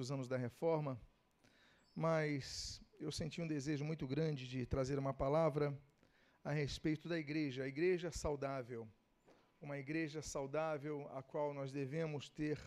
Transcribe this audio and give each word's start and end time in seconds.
dos 0.00 0.10
anos 0.10 0.26
da 0.26 0.38
reforma, 0.38 0.98
mas 1.94 2.80
eu 2.98 3.12
senti 3.12 3.42
um 3.42 3.46
desejo 3.46 3.84
muito 3.84 4.06
grande 4.06 4.48
de 4.48 4.64
trazer 4.64 4.98
uma 4.98 5.12
palavra 5.12 5.78
a 6.42 6.52
respeito 6.52 7.06
da 7.06 7.18
igreja, 7.18 7.64
a 7.64 7.68
igreja 7.68 8.10
saudável. 8.10 8.88
Uma 9.60 9.76
igreja 9.76 10.22
saudável 10.22 11.06
a 11.14 11.22
qual 11.22 11.52
nós 11.52 11.70
devemos 11.70 12.30
ter 12.30 12.58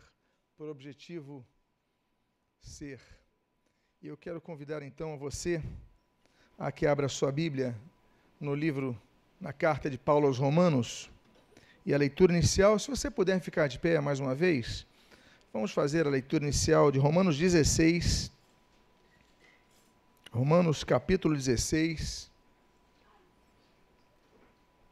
por 0.55 0.69
objetivo 0.69 1.43
ser. 2.61 3.01
E 3.99 4.05
eu 4.05 4.15
quero 4.15 4.39
convidar 4.39 4.83
então 4.83 5.17
você 5.17 5.59
a 6.55 6.71
que 6.71 6.85
abra 6.85 7.09
sua 7.09 7.31
Bíblia 7.31 7.75
no 8.39 8.53
livro, 8.53 8.95
na 9.41 9.51
carta 9.51 9.89
de 9.89 9.97
Paulo 9.97 10.27
aos 10.27 10.37
Romanos, 10.37 11.09
e 11.83 11.95
a 11.95 11.97
leitura 11.97 12.31
inicial, 12.31 12.77
se 12.77 12.91
você 12.91 13.09
puder 13.09 13.41
ficar 13.41 13.67
de 13.67 13.79
pé 13.79 13.99
mais 13.99 14.19
uma 14.19 14.35
vez, 14.35 14.85
vamos 15.53 15.71
fazer 15.71 16.07
a 16.07 16.09
leitura 16.09 16.43
inicial 16.43 16.91
de 16.91 16.97
Romanos 16.97 17.37
16. 17.37 18.31
Romanos 20.31 20.83
capítulo 20.83 21.35
16. 21.35 22.27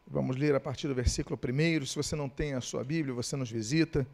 Vamos 0.06 0.36
ler 0.36 0.54
a 0.54 0.60
partir 0.60 0.88
do 0.88 0.94
versículo 0.94 1.36
1. 1.36 1.88
Se 1.88 1.96
você 1.96 2.16
não 2.16 2.30
tem 2.30 2.54
a 2.54 2.62
sua 2.62 2.84
Bíblia, 2.84 3.12
você 3.12 3.36
nos 3.36 3.50
visita. 3.50 4.06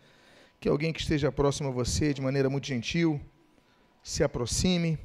Que 0.58 0.70
alguém 0.70 0.94
que 0.94 1.02
esteja 1.02 1.30
próximo 1.34 1.68
a 1.68 1.72
você, 1.72 2.14
de 2.14 2.22
maneira 2.22 2.50
muito 2.50 2.66
gentil, 2.66 3.20
se 4.02 4.24
aproxime 4.24 4.98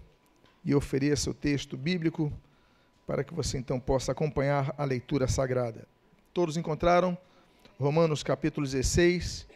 e 0.64 0.76
ofereça 0.76 1.28
o 1.28 1.34
texto 1.34 1.76
bíblico 1.76 2.32
para 3.04 3.24
que 3.24 3.34
você 3.34 3.58
então 3.58 3.80
possa 3.80 4.12
acompanhar 4.12 4.72
a 4.78 4.84
leitura 4.84 5.26
sagrada. 5.26 5.88
Todos 6.32 6.56
encontraram? 6.56 7.18
Romanos 7.80 8.22
capítulo 8.22 8.64
16. 8.64 9.50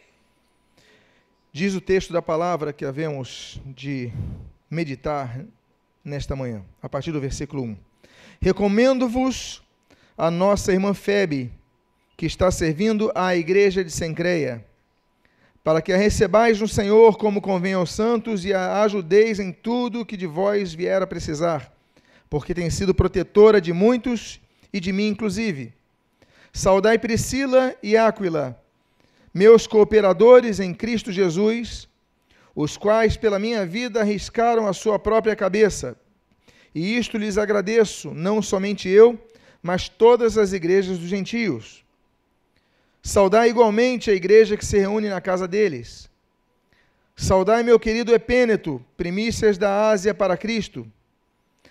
Diz 1.56 1.74
o 1.74 1.80
texto 1.80 2.12
da 2.12 2.20
palavra 2.20 2.70
que 2.70 2.84
havemos 2.84 3.58
de 3.64 4.12
meditar 4.68 5.42
nesta 6.04 6.36
manhã, 6.36 6.62
a 6.82 6.86
partir 6.86 7.12
do 7.12 7.18
versículo 7.18 7.62
1. 7.62 7.76
Recomendo-vos 8.42 9.62
a 10.18 10.30
nossa 10.30 10.70
irmã 10.70 10.92
Febe, 10.92 11.50
que 12.14 12.26
está 12.26 12.50
servindo 12.50 13.10
à 13.14 13.34
igreja 13.34 13.82
de 13.82 13.90
Sencreia, 13.90 14.66
para 15.64 15.80
que 15.80 15.94
a 15.94 15.96
recebais 15.96 16.60
no 16.60 16.68
Senhor 16.68 17.16
como 17.16 17.40
convém 17.40 17.72
aos 17.72 17.90
santos 17.90 18.44
e 18.44 18.52
a 18.52 18.82
ajudeis 18.82 19.40
em 19.40 19.50
tudo 19.50 20.04
que 20.04 20.14
de 20.14 20.26
vós 20.26 20.74
vier 20.74 21.00
a 21.00 21.06
precisar, 21.06 21.72
porque 22.28 22.52
tem 22.52 22.68
sido 22.68 22.94
protetora 22.94 23.62
de 23.62 23.72
muitos 23.72 24.38
e 24.70 24.78
de 24.78 24.92
mim 24.92 25.06
inclusive 25.06 25.72
Saudai 26.52 26.98
Priscila 26.98 27.74
e 27.82 27.96
Áquila, 27.96 28.62
meus 29.36 29.66
cooperadores 29.66 30.60
em 30.60 30.72
Cristo 30.72 31.12
Jesus, 31.12 31.86
os 32.54 32.78
quais 32.78 33.18
pela 33.18 33.38
minha 33.38 33.66
vida 33.66 34.00
arriscaram 34.00 34.66
a 34.66 34.72
sua 34.72 34.98
própria 34.98 35.36
cabeça. 35.36 35.94
E 36.74 36.96
isto 36.96 37.18
lhes 37.18 37.36
agradeço, 37.36 38.14
não 38.14 38.40
somente 38.40 38.88
eu, 38.88 39.22
mas 39.62 39.90
todas 39.90 40.38
as 40.38 40.54
igrejas 40.54 40.98
dos 40.98 41.08
gentios. 41.08 41.84
Saudai 43.02 43.50
igualmente 43.50 44.10
a 44.10 44.14
igreja 44.14 44.56
que 44.56 44.64
se 44.64 44.78
reúne 44.78 45.10
na 45.10 45.20
casa 45.20 45.46
deles. 45.46 46.08
Saudai 47.14 47.62
meu 47.62 47.78
querido 47.78 48.14
Epêneto, 48.14 48.82
primícias 48.96 49.58
da 49.58 49.90
Ásia 49.90 50.14
para 50.14 50.38
Cristo. 50.38 50.90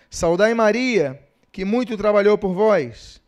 Saudai 0.07 0.53
Maria, 0.53 1.19
que 1.52 1.66
muito 1.66 1.97
trabalhou 1.97 2.38
por 2.38 2.53
vós. 2.53 3.19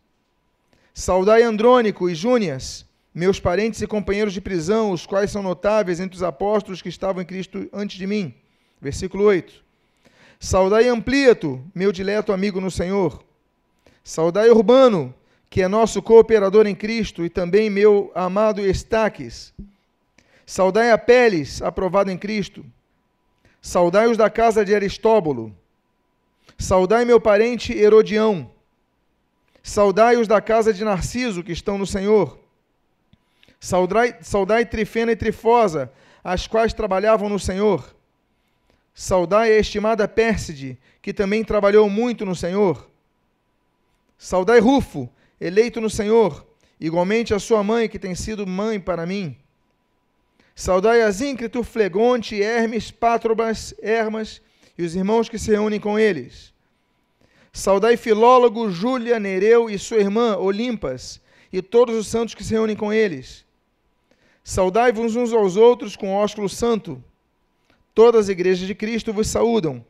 Saudai 0.93 1.41
Andrônico 1.41 2.07
e 2.07 2.13
Júnias, 2.13 2.86
meus 3.17 3.39
parentes 3.39 3.81
e 3.81 3.87
companheiros 3.87 4.31
de 4.31 4.39
prisão, 4.39 4.91
os 4.91 5.07
quais 5.07 5.31
são 5.31 5.41
notáveis 5.41 5.99
entre 5.99 6.15
os 6.15 6.21
apóstolos 6.21 6.83
que 6.83 6.89
estavam 6.89 7.19
em 7.19 7.25
Cristo 7.25 7.67
antes 7.73 7.97
de 7.97 8.05
mim. 8.05 8.31
Versículo 8.79 9.23
8. 9.23 9.55
Saudai 10.39 10.87
Amplíato, 10.87 11.59
meu 11.73 11.91
dileto 11.91 12.31
amigo 12.31 12.61
no 12.61 12.69
Senhor. 12.69 13.23
Saudai 14.03 14.51
Urbano, 14.51 15.15
que 15.49 15.63
é 15.63 15.67
nosso 15.67 15.99
cooperador 15.99 16.67
em 16.67 16.75
Cristo, 16.75 17.25
e 17.25 17.29
também 17.29 17.71
meu 17.71 18.11
amado 18.13 18.61
Estaques. 18.61 19.51
Saudai 20.45 20.91
Apeles, 20.91 21.59
aprovado 21.63 22.11
em 22.11 22.19
Cristo. 22.19 22.63
Saudai 23.59 24.05
os 24.07 24.15
da 24.15 24.29
casa 24.29 24.63
de 24.63 24.75
Aristóbulo. 24.75 25.51
Saudai 26.55 27.03
meu 27.03 27.19
parente 27.19 27.73
Herodião. 27.73 28.47
Saudai-os 29.63 30.27
da 30.27 30.39
casa 30.39 30.71
de 30.71 30.85
Narciso, 30.85 31.43
que 31.43 31.51
estão 31.51 31.79
no 31.79 31.87
Senhor. 31.87 32.45
Saudai, 33.59 34.15
saudai 34.21 34.65
Trifena 34.65 35.11
e 35.11 35.15
Trifosa, 35.15 35.91
as 36.23 36.47
quais 36.47 36.73
trabalhavam 36.73 37.29
no 37.29 37.39
Senhor. 37.39 37.95
Saudai 38.93 39.51
a 39.51 39.59
estimada 39.59 40.07
Pérside, 40.07 40.77
que 41.01 41.13
também 41.13 41.43
trabalhou 41.43 41.89
muito 41.89 42.25
no 42.25 42.35
Senhor. 42.35 42.89
Saudai 44.17 44.59
Rufo, 44.59 45.09
eleito 45.39 45.79
no 45.79 45.89
Senhor, 45.89 46.45
igualmente 46.79 47.33
a 47.33 47.39
sua 47.39 47.63
mãe, 47.63 47.87
que 47.87 47.99
tem 47.99 48.15
sido 48.15 48.47
mãe 48.47 48.79
para 48.79 49.05
mim. 49.05 49.37
Saudai 50.55 51.01
Asíncrito, 51.03 51.63
Flegonte, 51.63 52.41
Hermes, 52.41 52.89
Pátrobas, 52.89 53.75
Hermas 53.79 54.41
e 54.75 54.83
os 54.83 54.95
irmãos 54.95 55.29
que 55.29 55.37
se 55.37 55.51
reúnem 55.51 55.79
com 55.79 55.99
eles. 55.99 56.51
Saudai 57.53 57.95
Filólogo, 57.97 58.69
Júlia, 58.69 59.19
Nereu 59.19 59.69
e 59.69 59.79
sua 59.79 59.97
irmã 59.97 60.35
Olimpas, 60.37 61.21
e 61.53 61.61
todos 61.61 61.95
os 61.95 62.07
santos 62.07 62.35
que 62.35 62.43
se 62.43 62.53
reúnem 62.53 62.75
com 62.75 62.91
eles. 62.91 63.46
Saudai-vos 64.49 65.13
uns 65.17 65.33
aos 65.33 65.57
outros 65.57 65.97
com 65.97 66.15
ósculo 66.15 66.47
santo. 66.47 67.03
Todas 67.93 68.21
as 68.21 68.29
igrejas 68.29 68.65
de 68.65 68.73
Cristo 68.73 69.11
vos 69.11 69.27
saúdam. 69.27 69.85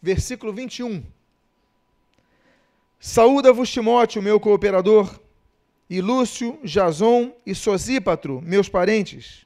Versículo 0.00 0.52
21. 0.52 1.02
Saúda-vos 3.00 3.68
Timóteo, 3.68 4.22
meu 4.22 4.38
cooperador, 4.38 5.20
e 5.90 6.00
Lúcio, 6.00 6.56
Jason 6.62 7.34
e 7.44 7.52
Sosípatro, 7.52 8.40
meus 8.40 8.68
parentes. 8.68 9.44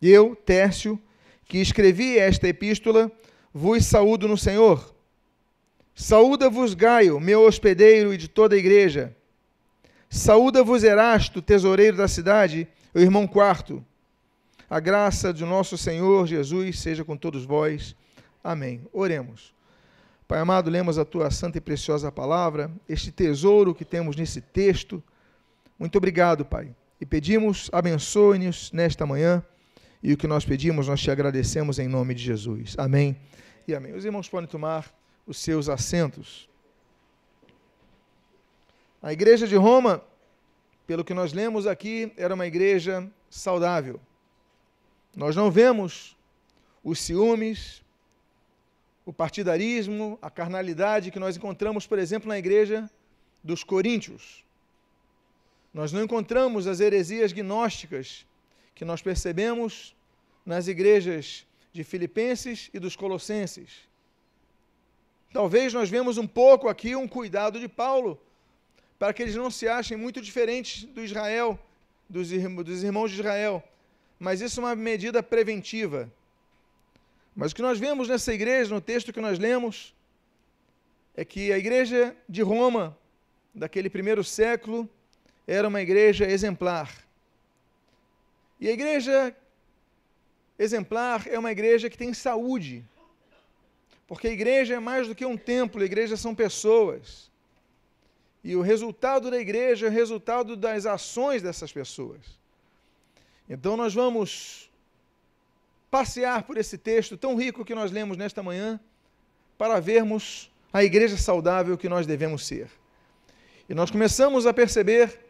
Eu, 0.00 0.36
Tércio, 0.36 0.96
que 1.44 1.58
escrevi 1.58 2.16
esta 2.16 2.46
epístola, 2.46 3.10
vos 3.52 3.84
saúdo 3.86 4.28
no 4.28 4.38
Senhor. 4.38 4.94
Saúda-vos 5.96 6.74
Gaio, 6.74 7.18
meu 7.18 7.42
hospedeiro 7.42 8.14
e 8.14 8.16
de 8.16 8.28
toda 8.28 8.54
a 8.54 8.58
igreja. 8.58 9.16
Saúda-vos 10.08 10.84
Erasto, 10.84 11.42
tesoureiro 11.42 11.96
da 11.96 12.06
cidade, 12.06 12.68
o 12.94 12.98
irmão 12.98 13.26
quarto. 13.26 13.84
A 14.70 14.80
graça 14.80 15.32
de 15.32 15.44
nosso 15.44 15.76
Senhor 15.76 16.26
Jesus 16.26 16.78
seja 16.78 17.04
com 17.04 17.16
todos 17.16 17.44
vós. 17.44 17.96
Amém. 18.42 18.80
Oremos. 18.92 19.52
Pai 20.26 20.38
amado, 20.38 20.70
lemos 20.70 20.98
a 20.98 21.04
tua 21.04 21.30
santa 21.30 21.58
e 21.58 21.60
preciosa 21.60 22.10
palavra, 22.10 22.70
este 22.88 23.12
tesouro 23.12 23.74
que 23.74 23.84
temos 23.84 24.16
nesse 24.16 24.40
texto. 24.40 25.02
Muito 25.78 25.98
obrigado, 25.98 26.44
Pai. 26.44 26.74
E 27.00 27.04
pedimos, 27.04 27.68
abençoe-nos 27.72 28.72
nesta 28.72 29.04
manhã. 29.04 29.44
E 30.02 30.12
o 30.12 30.16
que 30.16 30.26
nós 30.26 30.44
pedimos, 30.44 30.88
nós 30.88 31.00
te 31.00 31.10
agradecemos 31.10 31.78
em 31.78 31.88
nome 31.88 32.14
de 32.14 32.22
Jesus. 32.22 32.74
Amém 32.78 33.16
e 33.66 33.74
amém. 33.74 33.94
Os 33.94 34.04
irmãos 34.04 34.28
podem 34.28 34.48
tomar 34.48 34.94
os 35.26 35.38
seus 35.38 35.68
assentos. 35.68 36.48
A 39.02 39.12
igreja 39.12 39.46
de 39.46 39.56
Roma, 39.56 40.02
pelo 40.86 41.04
que 41.04 41.14
nós 41.14 41.32
lemos 41.32 41.66
aqui, 41.66 42.12
era 42.16 42.34
uma 42.34 42.46
igreja 42.46 43.10
saudável. 43.30 44.00
Nós 45.16 45.34
não 45.34 45.50
vemos 45.50 46.16
os 46.82 46.98
ciúmes, 47.00 47.82
o 49.06 49.12
partidarismo, 49.12 50.18
a 50.20 50.30
carnalidade 50.30 51.10
que 51.10 51.18
nós 51.18 51.36
encontramos, 51.36 51.86
por 51.86 51.98
exemplo, 51.98 52.28
na 52.28 52.38
igreja 52.38 52.90
dos 53.42 53.62
Coríntios. 53.62 54.44
Nós 55.72 55.92
não 55.92 56.02
encontramos 56.02 56.66
as 56.66 56.80
heresias 56.80 57.32
gnósticas 57.32 58.26
que 58.74 58.84
nós 58.84 59.02
percebemos 59.02 59.94
nas 60.44 60.68
igrejas 60.68 61.46
de 61.72 61.82
Filipenses 61.82 62.70
e 62.72 62.78
dos 62.78 62.94
Colossenses. 62.94 63.88
Talvez 65.32 65.72
nós 65.72 65.90
vemos 65.90 66.16
um 66.16 66.26
pouco 66.26 66.68
aqui 66.68 66.94
um 66.94 67.08
cuidado 67.08 67.58
de 67.58 67.68
Paulo, 67.68 68.20
para 69.04 69.12
que 69.12 69.22
eles 69.22 69.34
não 69.34 69.50
se 69.50 69.68
achem 69.68 69.98
muito 69.98 70.18
diferentes 70.18 70.84
do 70.84 71.04
Israel, 71.04 71.60
dos, 72.08 72.32
irmãos 72.32 73.10
de 73.10 73.20
Israel. 73.20 73.62
Mas 74.18 74.40
isso 74.40 74.58
é 74.58 74.64
uma 74.64 74.74
medida 74.74 75.22
preventiva. 75.22 76.10
Mas 77.36 77.52
o 77.52 77.54
que 77.54 77.60
nós 77.60 77.78
vemos 77.78 78.08
nessa 78.08 78.32
igreja, 78.32 78.74
no 78.74 78.80
texto 78.80 79.12
que 79.12 79.20
nós 79.20 79.38
lemos, 79.38 79.94
é 81.14 81.22
que 81.22 81.52
a 81.52 81.58
igreja 81.58 82.16
de 82.26 82.40
Roma, 82.40 82.96
daquele 83.54 83.90
primeiro 83.90 84.24
século, 84.24 84.88
era 85.46 85.68
uma 85.68 85.82
igreja 85.82 86.24
exemplar. 86.24 86.90
E 88.58 88.70
a 88.70 88.72
igreja 88.72 89.36
exemplar 90.58 91.26
é 91.26 91.38
uma 91.38 91.52
igreja 91.52 91.90
que 91.90 91.98
tem 91.98 92.14
saúde. 92.14 92.82
Porque 94.06 94.28
a 94.28 94.32
igreja 94.32 94.76
é 94.76 94.80
mais 94.80 95.08
do 95.08 95.14
que 95.14 95.26
um 95.26 95.36
templo, 95.36 95.82
a 95.82 95.84
igreja 95.84 96.16
são 96.16 96.34
pessoas. 96.34 97.33
E 98.44 98.54
o 98.54 98.60
resultado 98.60 99.30
da 99.30 99.40
igreja 99.40 99.86
é 99.86 99.88
o 99.88 99.92
resultado 99.92 100.54
das 100.54 100.84
ações 100.84 101.40
dessas 101.40 101.72
pessoas. 101.72 102.20
Então 103.48 103.74
nós 103.74 103.94
vamos 103.94 104.70
passear 105.90 106.42
por 106.42 106.58
esse 106.58 106.76
texto 106.76 107.16
tão 107.16 107.36
rico 107.36 107.64
que 107.64 107.74
nós 107.74 107.90
lemos 107.90 108.18
nesta 108.18 108.42
manhã, 108.42 108.78
para 109.56 109.80
vermos 109.80 110.50
a 110.72 110.84
igreja 110.84 111.16
saudável 111.16 111.78
que 111.78 111.88
nós 111.88 112.06
devemos 112.06 112.44
ser. 112.44 112.68
E 113.68 113.74
nós 113.74 113.90
começamos 113.90 114.44
a 114.44 114.52
perceber 114.52 115.20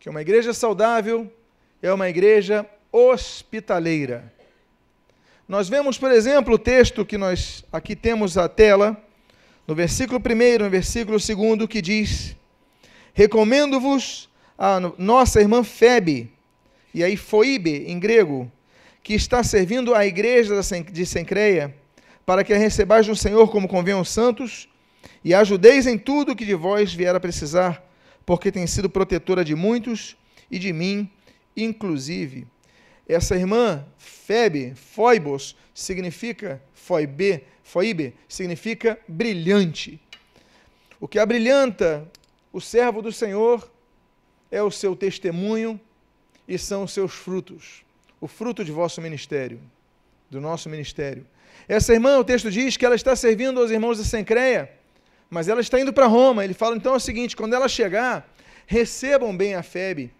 que 0.00 0.08
uma 0.08 0.20
igreja 0.20 0.52
saudável 0.52 1.30
é 1.80 1.92
uma 1.92 2.08
igreja 2.08 2.66
hospitaleira. 2.90 4.32
Nós 5.46 5.68
vemos, 5.68 5.96
por 5.96 6.10
exemplo, 6.10 6.54
o 6.54 6.58
texto 6.58 7.04
que 7.04 7.16
nós 7.16 7.64
aqui 7.70 7.94
temos 7.94 8.36
à 8.36 8.48
tela, 8.48 9.00
no 9.66 9.74
versículo 9.74 10.18
1 10.18 10.64
no 10.64 10.70
versículo 10.70 11.18
2, 11.18 11.68
que 11.68 11.82
diz: 11.82 12.37
Recomendo-vos 13.18 14.28
a 14.56 14.78
nossa 14.96 15.40
irmã 15.40 15.64
Febe, 15.64 16.30
e 16.94 17.02
aí 17.02 17.16
Foibe, 17.16 17.84
em 17.88 17.98
grego, 17.98 18.48
que 19.02 19.12
está 19.12 19.42
servindo 19.42 19.92
a 19.92 20.06
igreja 20.06 20.54
de 20.92 21.04
Sencreia, 21.04 21.74
para 22.24 22.44
que 22.44 22.52
a 22.52 22.56
recebais 22.56 23.08
no 23.08 23.16
Senhor 23.16 23.50
como 23.50 23.66
convém 23.66 23.94
aos 23.94 24.08
santos, 24.08 24.68
e 25.24 25.34
ajudeis 25.34 25.84
em 25.84 25.98
tudo 25.98 26.36
que 26.36 26.44
de 26.44 26.54
vós 26.54 26.94
vier 26.94 27.12
a 27.12 27.18
precisar, 27.18 27.84
porque 28.24 28.52
tem 28.52 28.68
sido 28.68 28.88
protetora 28.88 29.44
de 29.44 29.56
muitos 29.56 30.16
e 30.48 30.56
de 30.56 30.72
mim, 30.72 31.10
inclusive. 31.56 32.46
Essa 33.08 33.34
irmã, 33.34 33.84
Febe, 33.98 34.74
Foibos, 34.76 35.56
significa, 35.74 36.62
Foibe, 36.72 37.42
Foibe, 37.64 38.14
significa 38.28 38.96
brilhante. 39.08 40.00
O 41.00 41.08
que 41.08 41.18
abrilhanta 41.18 42.08
o 42.52 42.60
servo 42.60 43.02
do 43.02 43.12
Senhor 43.12 43.70
é 44.50 44.62
o 44.62 44.70
seu 44.70 44.96
testemunho 44.96 45.80
e 46.46 46.58
são 46.58 46.84
os 46.84 46.92
seus 46.92 47.12
frutos, 47.12 47.84
o 48.20 48.26
fruto 48.26 48.64
de 48.64 48.72
vosso 48.72 49.00
ministério, 49.00 49.60
do 50.30 50.40
nosso 50.40 50.68
ministério. 50.68 51.26
Essa 51.68 51.92
irmã, 51.92 52.18
o 52.18 52.24
texto 52.24 52.50
diz 52.50 52.76
que 52.76 52.86
ela 52.86 52.94
está 52.94 53.14
servindo 53.14 53.60
aos 53.60 53.70
irmãos 53.70 53.98
de 53.98 54.04
Sencreia, 54.04 54.70
mas 55.28 55.48
ela 55.48 55.60
está 55.60 55.78
indo 55.78 55.92
para 55.92 56.06
Roma. 56.06 56.44
Ele 56.44 56.54
fala 56.54 56.76
então 56.76 56.94
é 56.94 56.96
o 56.96 57.00
seguinte: 57.00 57.36
quando 57.36 57.54
ela 57.54 57.68
chegar, 57.68 58.32
recebam 58.66 59.36
bem 59.36 59.54
a 59.54 59.62
Febe, 59.62 60.10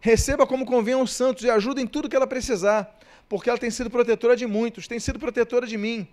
receba 0.00 0.46
como 0.46 0.66
convém 0.66 0.94
aos 0.94 1.12
santos 1.12 1.44
e 1.44 1.50
ajudem 1.50 1.86
tudo 1.86 2.08
que 2.08 2.16
ela 2.16 2.26
precisar, 2.26 2.98
porque 3.28 3.48
ela 3.48 3.58
tem 3.58 3.70
sido 3.70 3.90
protetora 3.90 4.36
de 4.36 4.46
muitos, 4.46 4.86
tem 4.86 5.00
sido 5.00 5.18
protetora 5.18 5.66
de 5.66 5.78
mim. 5.78 6.06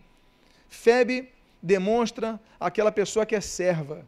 Febe 0.69 1.29
demonstra 1.61 2.39
aquela 2.59 2.91
pessoa 2.91 3.25
que 3.25 3.35
é 3.35 3.41
serva. 3.41 4.05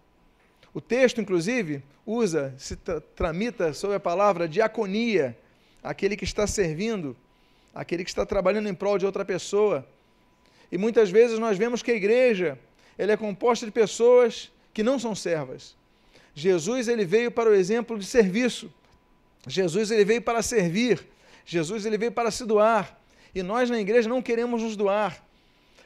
O 0.75 0.81
texto, 0.81 1.21
inclusive, 1.21 1.81
usa, 2.05 2.53
se 2.57 2.75
tramita 3.15 3.71
sobre 3.71 3.95
a 3.95 3.99
palavra 3.99 4.45
diaconia, 4.45 5.33
aquele 5.81 6.17
que 6.17 6.25
está 6.25 6.45
servindo, 6.45 7.15
aquele 7.73 8.03
que 8.03 8.09
está 8.09 8.25
trabalhando 8.25 8.67
em 8.67 8.73
prol 8.73 8.97
de 8.97 9.05
outra 9.05 9.23
pessoa. 9.23 9.87
E 10.69 10.77
muitas 10.77 11.09
vezes 11.09 11.39
nós 11.39 11.57
vemos 11.57 11.81
que 11.81 11.91
a 11.91 11.95
igreja 11.95 12.59
ela 12.97 13.13
é 13.13 13.15
composta 13.15 13.65
de 13.65 13.71
pessoas 13.71 14.51
que 14.73 14.83
não 14.83 14.99
são 14.99 15.15
servas. 15.15 15.77
Jesus 16.33 16.89
ele 16.89 17.05
veio 17.05 17.31
para 17.31 17.49
o 17.49 17.53
exemplo 17.53 17.97
de 17.97 18.05
serviço. 18.05 18.69
Jesus 19.47 19.91
ele 19.91 20.03
veio 20.03 20.21
para 20.21 20.41
servir. 20.41 21.07
Jesus 21.45 21.85
ele 21.85 21.97
veio 21.97 22.11
para 22.11 22.29
se 22.31 22.43
doar. 22.43 22.99
E 23.33 23.41
nós 23.41 23.69
na 23.69 23.79
igreja 23.79 24.09
não 24.09 24.21
queremos 24.21 24.61
nos 24.61 24.75
doar. 24.75 25.23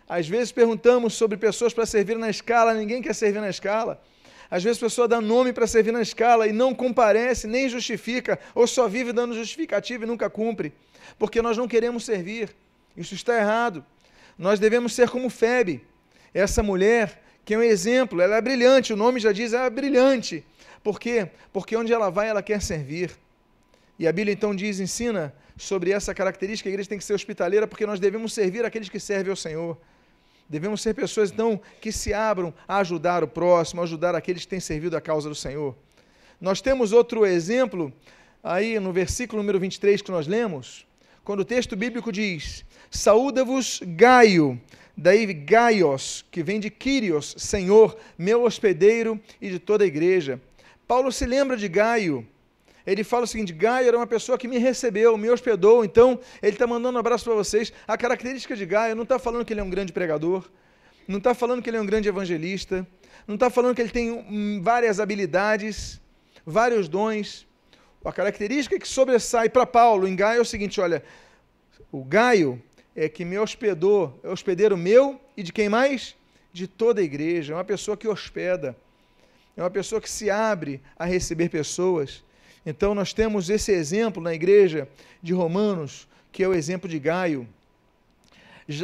Às 0.07 0.27
vezes 0.27 0.51
perguntamos 0.51 1.13
sobre 1.13 1.37
pessoas 1.37 1.75
para 1.75 1.85
servir 1.85 2.17
na 2.17 2.31
escala, 2.31 2.73
ninguém 2.73 3.03
quer 3.03 3.13
servir 3.13 3.39
na 3.39 3.51
escala. 3.51 4.01
Às 4.49 4.63
vezes 4.63 4.81
a 4.81 4.85
pessoa 4.85 5.07
dá 5.07 5.21
nome 5.21 5.53
para 5.53 5.67
servir 5.67 5.91
na 5.91 6.01
escala 6.01 6.47
e 6.47 6.51
não 6.51 6.73
comparece, 6.73 7.47
nem 7.47 7.69
justifica, 7.69 8.39
ou 8.55 8.65
só 8.65 8.87
vive 8.87 9.13
dando 9.13 9.35
justificativa 9.35 10.03
e 10.03 10.07
nunca 10.07 10.29
cumpre, 10.29 10.73
porque 11.17 11.41
nós 11.41 11.57
não 11.57 11.67
queremos 11.67 12.03
servir. 12.03 12.55
Isso 12.97 13.13
está 13.13 13.37
errado. 13.37 13.85
Nós 14.37 14.59
devemos 14.59 14.93
ser 14.93 15.09
como 15.09 15.29
Febe, 15.29 15.83
essa 16.33 16.63
mulher 16.63 17.21
que 17.45 17.53
é 17.53 17.57
um 17.57 17.63
exemplo, 17.63 18.21
ela 18.21 18.37
é 18.37 18.41
brilhante, 18.41 18.93
o 18.93 18.95
nome 18.95 19.19
já 19.19 19.31
diz, 19.31 19.53
ela 19.53 19.65
é 19.65 19.69
brilhante. 19.69 20.45
Por 20.83 20.99
quê? 20.99 21.29
Porque 21.51 21.75
onde 21.75 21.91
ela 21.91 22.09
vai, 22.09 22.29
ela 22.29 22.43
quer 22.43 22.61
servir. 22.61 23.11
E 23.97 24.07
a 24.07 24.11
Bíblia 24.11 24.33
então 24.33 24.55
diz, 24.55 24.79
ensina 24.79 25.33
sobre 25.57 25.91
essa 25.91 26.13
característica, 26.13 26.69
a 26.69 26.71
igreja 26.71 26.87
tem 26.87 26.97
que 26.97 27.03
ser 27.03 27.13
hospitaleira, 27.13 27.67
porque 27.67 27.85
nós 27.85 27.99
devemos 27.99 28.33
servir 28.33 28.63
aqueles 28.65 28.87
que 28.87 28.99
servem 28.99 29.31
ao 29.31 29.35
Senhor. 29.35 29.77
Devemos 30.49 30.81
ser 30.81 30.95
pessoas, 30.95 31.31
então, 31.31 31.61
que 31.79 31.91
se 31.91 32.11
abram 32.11 32.51
a 32.67 32.77
ajudar 32.77 33.23
o 33.23 33.27
próximo, 33.27 33.81
a 33.81 33.83
ajudar 33.83 34.15
aqueles 34.15 34.43
que 34.43 34.47
têm 34.47 34.59
servido 34.59 34.97
a 34.97 35.01
causa 35.01 35.29
do 35.29 35.35
Senhor. 35.35 35.75
Nós 36.41 36.59
temos 36.59 36.91
outro 36.91 37.23
exemplo, 37.23 37.93
aí 38.43 38.79
no 38.79 38.91
versículo 38.91 39.43
número 39.43 39.59
23 39.59 40.01
que 40.01 40.09
nós 40.09 40.25
lemos, 40.25 40.87
quando 41.23 41.41
o 41.41 41.45
texto 41.45 41.75
bíblico 41.75 42.11
diz: 42.11 42.65
Saúda-vos 42.89 43.79
Gaio, 43.85 44.59
daí 44.97 45.31
Gaios, 45.31 46.25
que 46.31 46.41
vem 46.41 46.59
de 46.59 46.71
Kyrios, 46.71 47.35
Senhor, 47.37 47.95
meu 48.17 48.43
hospedeiro 48.43 49.19
e 49.39 49.51
de 49.51 49.59
toda 49.59 49.83
a 49.83 49.87
igreja. 49.87 50.41
Paulo 50.87 51.11
se 51.11 51.27
lembra 51.27 51.55
de 51.55 51.67
Gaio. 51.67 52.27
Ele 52.91 53.03
fala 53.03 53.25
o 53.25 53.27
seguinte: 53.27 53.53
Gaio 53.53 53.87
era 53.87 53.95
uma 53.95 54.07
pessoa 54.07 54.35
que 54.35 54.47
me 54.47 54.57
recebeu, 54.57 55.15
me 55.15 55.29
hospedou, 55.29 55.85
então 55.85 56.19
ele 56.41 56.53
está 56.53 56.65
mandando 56.65 56.97
um 56.97 56.99
abraço 56.99 57.23
para 57.23 57.35
vocês. 57.35 57.71
A 57.87 57.95
característica 57.95 58.55
de 58.55 58.65
Gaio 58.65 58.95
não 58.95 59.03
está 59.03 59.19
falando 59.19 59.45
que 59.45 59.53
ele 59.53 59.59
é 59.59 59.63
um 59.63 59.69
grande 59.69 59.93
pregador, 59.93 60.49
não 61.07 61.19
está 61.19 61.35
falando 61.35 61.61
que 61.61 61.69
ele 61.69 61.77
é 61.77 61.81
um 61.81 61.85
grande 61.85 62.09
evangelista, 62.09 62.87
não 63.27 63.35
está 63.35 63.47
falando 63.51 63.75
que 63.75 63.81
ele 63.81 63.91
tem 63.91 64.11
hum, 64.11 64.59
várias 64.63 64.99
habilidades, 64.99 66.01
vários 66.43 66.89
dons. 66.89 67.47
A 68.03 68.11
característica 68.11 68.79
que 68.79 68.87
sobressai 68.87 69.49
para 69.49 69.67
Paulo 69.67 70.07
em 70.07 70.15
Gaio 70.15 70.39
é 70.39 70.41
o 70.41 70.45
seguinte: 70.45 70.81
olha, 70.81 71.03
o 71.91 72.03
Gaio 72.03 72.59
é 72.95 73.07
que 73.07 73.23
me 73.23 73.37
hospedou, 73.37 74.19
é 74.23 74.29
hospedeiro 74.29 74.75
meu 74.75 75.21
e 75.37 75.43
de 75.43 75.53
quem 75.53 75.69
mais? 75.69 76.15
De 76.51 76.65
toda 76.65 77.01
a 77.01 77.03
igreja. 77.03 77.53
É 77.53 77.55
uma 77.55 77.63
pessoa 77.63 77.95
que 77.95 78.07
hospeda, 78.07 78.75
é 79.55 79.61
uma 79.61 79.69
pessoa 79.69 80.01
que 80.01 80.09
se 80.09 80.31
abre 80.31 80.81
a 80.97 81.05
receber 81.05 81.49
pessoas. 81.49 82.27
Então 82.65 82.93
nós 82.93 83.13
temos 83.13 83.49
esse 83.49 83.71
exemplo 83.71 84.21
na 84.21 84.33
igreja 84.33 84.87
de 85.21 85.33
Romanos, 85.33 86.07
que 86.31 86.43
é 86.43 86.47
o 86.47 86.53
exemplo 86.53 86.89
de 86.89 86.99
Gaio. 86.99 87.47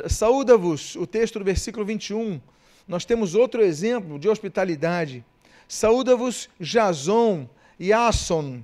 Saúda-vos, 0.07 0.95
o 0.95 1.05
texto 1.05 1.39
do 1.39 1.45
versículo 1.45 1.85
21. 1.85 2.41
Nós 2.87 3.05
temos 3.05 3.35
outro 3.35 3.61
exemplo 3.61 4.17
de 4.17 4.27
hospitalidade. 4.27 5.23
Saúda-vos 5.67 6.49
Jason 6.59 7.47
e 7.79 7.91
Asson, 7.91 8.63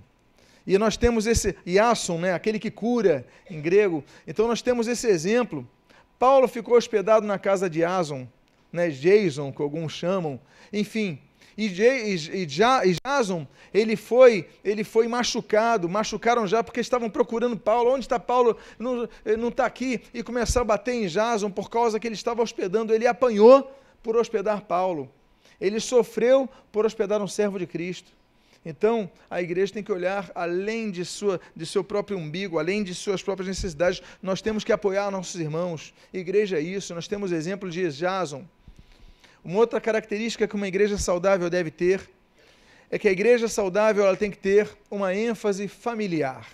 e 0.66 0.78
nós 0.78 0.96
temos 0.96 1.26
esse 1.26 1.56
Iason, 1.66 2.20
né, 2.20 2.34
aquele 2.34 2.60
que 2.60 2.70
cura 2.70 3.26
em 3.50 3.62
grego. 3.62 4.04
Então 4.28 4.48
nós 4.48 4.62
temos 4.62 4.88
esse 4.88 5.08
exemplo. 5.08 5.68
Paulo 6.20 6.48
ficou 6.48 6.76
hospedado 6.76 7.26
na 7.26 7.40
casa 7.40 7.70
de 7.70 7.84
Ason, 7.84 8.28
né, 8.72 8.90
Jason, 8.90 9.52
que 9.52 9.62
alguns 9.62 9.94
chamam. 9.94 10.40
Enfim, 10.72 11.20
e, 11.58 11.68
e, 11.68 12.44
e, 12.44 12.46
Jason, 12.46 13.48
ele 13.74 13.96
foi, 13.96 14.48
ele 14.64 14.84
foi 14.84 15.08
machucado, 15.08 15.90
machucaram 15.90 16.48
já 16.48 16.64
porque 16.64 16.80
estavam 16.80 17.10
procurando 17.10 17.58
Paulo. 17.58 17.92
Onde 17.92 18.06
está 18.06 18.20
Paulo? 18.20 18.58
Não 18.80 19.50
está 19.50 19.66
aqui. 19.66 20.02
E 20.14 20.24
começaram 20.24 20.64
a 20.64 20.68
bater 20.68 20.94
em 20.94 21.08
Jason 21.08 21.50
por 21.50 21.70
causa 21.70 22.00
que 22.00 22.08
ele 22.08 22.16
estava 22.16 22.42
hospedando. 22.42 22.94
Ele 22.94 23.08
apanhou 23.08 23.72
por 24.02 24.16
hospedar 24.16 24.62
Paulo. 24.62 25.12
Ele 25.60 25.80
sofreu 25.80 26.50
por 26.72 26.86
hospedar 26.86 27.22
um 27.22 27.28
servo 27.28 27.60
de 27.60 27.68
Cristo. 27.68 28.12
Então, 28.64 29.10
a 29.30 29.42
igreja 29.42 29.74
tem 29.74 29.84
que 29.84 29.92
olhar 29.92 30.32
além 30.36 30.92
de, 30.92 31.04
sua, 31.04 31.42
de 31.56 31.66
seu 31.66 31.84
próprio 31.84 32.18
umbigo, 32.18 32.60
além 32.60 32.84
de 32.84 32.94
suas 32.94 33.22
próprias 33.22 33.48
necessidades. 33.48 34.02
Nós 34.22 34.42
temos 34.42 34.64
que 34.64 34.72
apoiar 34.72 35.10
nossos 35.10 35.40
irmãos. 35.40 35.94
Igreja 36.14 36.58
é 36.58 36.62
isso. 36.62 36.94
Nós 36.94 37.08
temos 37.08 37.32
exemplo 37.32 37.70
de 37.70 37.90
Jason. 37.90 38.46
Uma 39.44 39.58
outra 39.58 39.82
característica 39.82 40.48
que 40.48 40.56
uma 40.56 40.68
igreja 40.68 40.98
saudável 40.98 41.50
deve 41.50 41.72
ter 41.72 42.08
é 42.90 43.00
que 43.00 43.08
a 43.08 43.12
igreja 43.12 43.48
saudável 43.48 44.06
ela 44.06 44.16
tem 44.16 44.30
que 44.30 44.38
ter 44.38 44.70
uma 44.90 45.16
ênfase 45.16 45.68
familiar. 45.68 46.48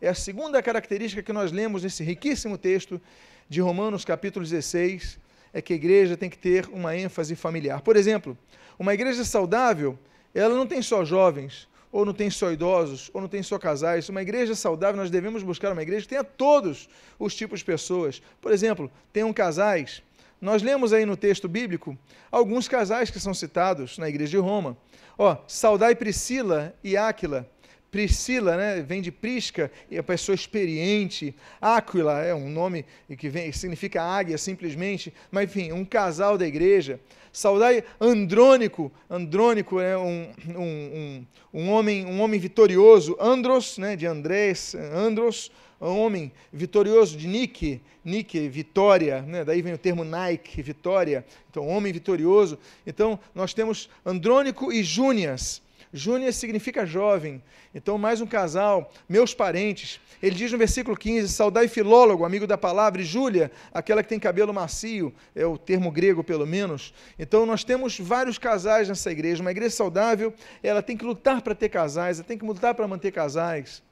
É 0.00 0.08
a 0.08 0.14
segunda 0.14 0.62
característica 0.62 1.22
que 1.22 1.32
nós 1.32 1.50
lemos 1.52 1.82
nesse 1.82 2.04
riquíssimo 2.04 2.58
texto 2.58 3.00
de 3.48 3.60
Romanos, 3.60 4.04
capítulo 4.04 4.44
16, 4.44 5.18
é 5.52 5.62
que 5.62 5.72
a 5.72 5.76
igreja 5.76 6.16
tem 6.16 6.28
que 6.28 6.38
ter 6.38 6.68
uma 6.68 6.96
ênfase 6.96 7.34
familiar. 7.34 7.80
Por 7.80 7.96
exemplo, 7.96 8.36
uma 8.78 8.92
igreja 8.92 9.24
saudável 9.24 9.98
ela 10.34 10.54
não 10.54 10.66
tem 10.66 10.80
só 10.80 11.04
jovens, 11.04 11.68
ou 11.92 12.04
não 12.04 12.12
tem 12.12 12.30
só 12.30 12.52
idosos, 12.52 13.10
ou 13.12 13.20
não 13.20 13.28
tem 13.28 13.42
só 13.42 13.58
casais. 13.58 14.08
Uma 14.08 14.22
igreja 14.22 14.54
saudável, 14.54 15.00
nós 15.00 15.10
devemos 15.10 15.42
buscar 15.42 15.72
uma 15.72 15.82
igreja 15.82 16.02
que 16.02 16.10
tenha 16.10 16.22
todos 16.22 16.88
os 17.18 17.34
tipos 17.34 17.60
de 17.60 17.64
pessoas. 17.64 18.22
Por 18.40 18.52
exemplo, 18.52 18.90
tenham 19.12 19.32
casais. 19.32 20.02
Nós 20.40 20.62
lemos 20.62 20.92
aí 20.92 21.04
no 21.04 21.16
texto 21.16 21.48
bíblico 21.48 21.96
alguns 22.30 22.66
casais 22.66 23.10
que 23.10 23.20
são 23.20 23.34
citados 23.34 23.98
na 23.98 24.08
igreja 24.08 24.30
de 24.30 24.38
Roma. 24.38 24.76
Ó, 25.18 25.36
saudai 25.46 25.94
Priscila 25.94 26.74
e 26.82 26.96
Áquila. 26.96 27.46
Priscila, 27.90 28.56
né, 28.56 28.82
vem 28.82 29.02
de 29.02 29.10
Prisca, 29.10 29.70
e 29.90 29.98
a 29.98 30.02
pessoa 30.02 30.34
experiente. 30.34 31.34
Áquila 31.60 32.22
é 32.22 32.34
um 32.34 32.48
nome 32.48 32.86
que 33.18 33.28
vem, 33.28 33.50
significa 33.52 34.02
águia 34.02 34.38
simplesmente, 34.38 35.12
mas 35.30 35.44
enfim, 35.44 35.72
um 35.72 35.84
casal 35.84 36.38
da 36.38 36.46
igreja. 36.46 37.00
Saudai 37.32 37.84
Andrônico, 38.00 38.90
Andrônico 39.08 39.80
é 39.80 39.98
um, 39.98 40.32
um, 40.48 40.62
um, 40.62 41.26
um, 41.52 41.70
homem, 41.70 42.06
um 42.06 42.20
homem 42.20 42.40
vitorioso, 42.40 43.16
Andros, 43.20 43.76
né, 43.76 43.96
de 43.96 44.06
Andrés, 44.06 44.74
Andros, 44.74 45.50
homem 45.88 46.30
vitorioso 46.52 47.16
de 47.16 47.26
Nike, 47.26 47.80
Nike, 48.04 48.48
vitória, 48.48 49.22
né? 49.22 49.44
daí 49.44 49.62
vem 49.62 49.72
o 49.72 49.78
termo 49.78 50.04
Nike, 50.04 50.60
vitória, 50.62 51.24
então 51.50 51.66
homem 51.66 51.92
vitorioso. 51.92 52.58
Então 52.86 53.18
nós 53.34 53.54
temos 53.54 53.88
Andrônico 54.04 54.72
e 54.72 54.82
Júnias. 54.82 55.62
Júnior 55.92 56.32
significa 56.32 56.86
jovem. 56.86 57.42
Então, 57.74 57.98
mais 57.98 58.20
um 58.20 58.26
casal, 58.26 58.92
meus 59.08 59.34
parentes. 59.34 60.00
Ele 60.22 60.36
diz 60.36 60.52
no 60.52 60.58
versículo 60.58 60.96
15: 60.96 61.28
Saudai 61.28 61.66
Filólogo, 61.66 62.24
amigo 62.24 62.46
da 62.46 62.56
palavra, 62.56 63.00
e 63.00 63.04
Júlia, 63.04 63.50
aquela 63.74 64.02
que 64.02 64.08
tem 64.08 64.18
cabelo 64.18 64.54
macio, 64.54 65.12
é 65.34 65.44
o 65.44 65.58
termo 65.58 65.90
grego 65.90 66.22
pelo 66.22 66.46
menos. 66.46 66.94
Então, 67.18 67.44
nós 67.44 67.64
temos 67.64 67.98
vários 67.98 68.38
casais 68.38 68.88
nessa 68.88 69.10
igreja. 69.10 69.42
Uma 69.42 69.50
igreja 69.50 69.74
saudável, 69.74 70.32
ela 70.62 70.82
tem 70.82 70.96
que 70.96 71.04
lutar 71.04 71.42
para 71.42 71.54
ter 71.54 71.68
casais, 71.68 72.18
ela 72.18 72.26
tem 72.26 72.38
que 72.38 72.44
lutar 72.44 72.74
para 72.74 72.86
manter 72.86 73.10
casais. 73.10 73.82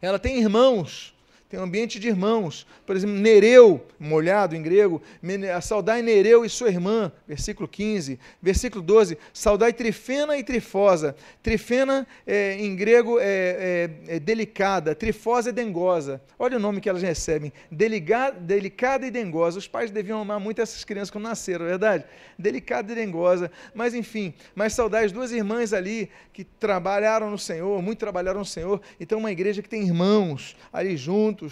Ela 0.00 0.18
tem 0.18 0.38
irmãos 0.38 1.15
tem 1.48 1.60
um 1.60 1.62
ambiente 1.62 2.00
de 2.00 2.08
irmãos. 2.08 2.66
Por 2.84 2.96
exemplo, 2.96 3.16
Nereu, 3.16 3.86
molhado 4.00 4.56
em 4.56 4.62
grego, 4.62 5.00
saudai 5.62 6.02
Nereu 6.02 6.44
e 6.44 6.48
sua 6.48 6.68
irmã, 6.68 7.12
versículo 7.26 7.68
15. 7.68 8.18
Versículo 8.42 8.82
12, 8.82 9.16
saudai 9.32 9.72
Trifena 9.72 10.36
e 10.36 10.42
Trifosa. 10.42 11.14
Trifena 11.42 12.06
é, 12.26 12.56
em 12.58 12.74
grego 12.74 13.18
é, 13.20 13.24
é, 14.08 14.16
é, 14.16 14.18
delicada, 14.18 14.94
Trifosa 14.94 15.50
é 15.50 15.52
dengosa. 15.52 16.20
Olha 16.38 16.56
o 16.56 16.60
nome 16.60 16.80
que 16.80 16.88
elas 16.88 17.02
recebem, 17.02 17.52
Delicada, 17.70 18.38
delicada 18.40 19.06
e 19.06 19.10
dengosa. 19.10 19.58
Os 19.58 19.68
pais 19.68 19.90
deviam 19.90 20.20
amar 20.20 20.40
muito 20.40 20.60
essas 20.60 20.84
crianças 20.84 21.10
quando 21.10 21.24
nasceram, 21.24 21.64
é 21.64 21.68
verdade? 21.68 22.04
Delicada 22.36 22.92
e 22.92 22.94
dengosa. 22.94 23.50
Mas 23.72 23.94
enfim, 23.94 24.34
mas 24.54 24.72
saudai 24.72 25.04
as 25.04 25.12
duas 25.12 25.30
irmãs 25.30 25.72
ali 25.72 26.10
que 26.32 26.44
trabalharam 26.44 27.30
no 27.30 27.38
Senhor, 27.38 27.80
muito 27.80 27.98
trabalharam 27.98 28.40
no 28.40 28.44
Senhor. 28.44 28.80
Então 29.00 29.18
uma 29.18 29.30
igreja 29.30 29.62
que 29.62 29.68
tem 29.68 29.82
irmãos 29.82 30.56
ali 30.72 30.96
juntos, 30.96 31.45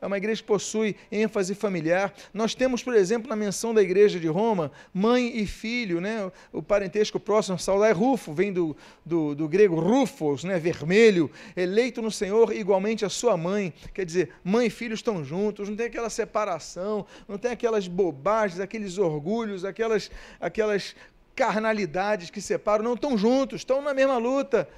É 0.00 0.06
uma 0.06 0.16
igreja 0.16 0.40
que 0.40 0.46
possui 0.46 0.94
ênfase 1.10 1.56
familiar. 1.56 2.14
Nós 2.32 2.54
temos, 2.54 2.84
por 2.84 2.94
exemplo, 2.94 3.28
na 3.28 3.34
menção 3.34 3.74
da 3.74 3.82
igreja 3.82 4.20
de 4.20 4.28
Roma, 4.28 4.70
mãe 4.94 5.36
e 5.36 5.44
filho, 5.44 6.00
né? 6.00 6.30
o 6.52 6.62
parentesco 6.62 7.18
próximo, 7.18 7.58
saudai 7.58 7.92
Rufo, 7.92 8.32
vem 8.32 8.52
do, 8.52 8.76
do, 9.04 9.34
do, 9.34 9.48
grego 9.48 9.80
Rufos, 9.80 10.44
né? 10.44 10.56
vermelho, 10.56 11.28
eleito 11.56 12.00
no 12.00 12.12
Senhor 12.12 12.54
igualmente 12.54 13.04
a 13.04 13.08
sua 13.08 13.36
mãe. 13.36 13.74
Quer 13.92 14.06
dizer, 14.06 14.30
mãe 14.44 14.68
e 14.68 14.70
filho 14.70 14.94
estão 14.94 15.24
juntos, 15.24 15.68
não 15.68 15.74
tem 15.74 15.86
aquela 15.86 16.10
separação, 16.10 17.04
não 17.26 17.36
tem 17.36 17.50
aquelas 17.50 17.88
bobagens, 17.88 18.60
aqueles 18.60 18.98
orgulhos, 18.98 19.64
aquelas, 19.64 20.12
aquelas 20.40 20.94
carnalidades 21.34 22.30
que 22.30 22.40
separam, 22.40 22.84
não 22.84 22.94
estão 22.94 23.18
juntos, 23.18 23.62
estão 23.62 23.82
na 23.82 23.92
mesma 23.92 24.16
luta 24.16 24.68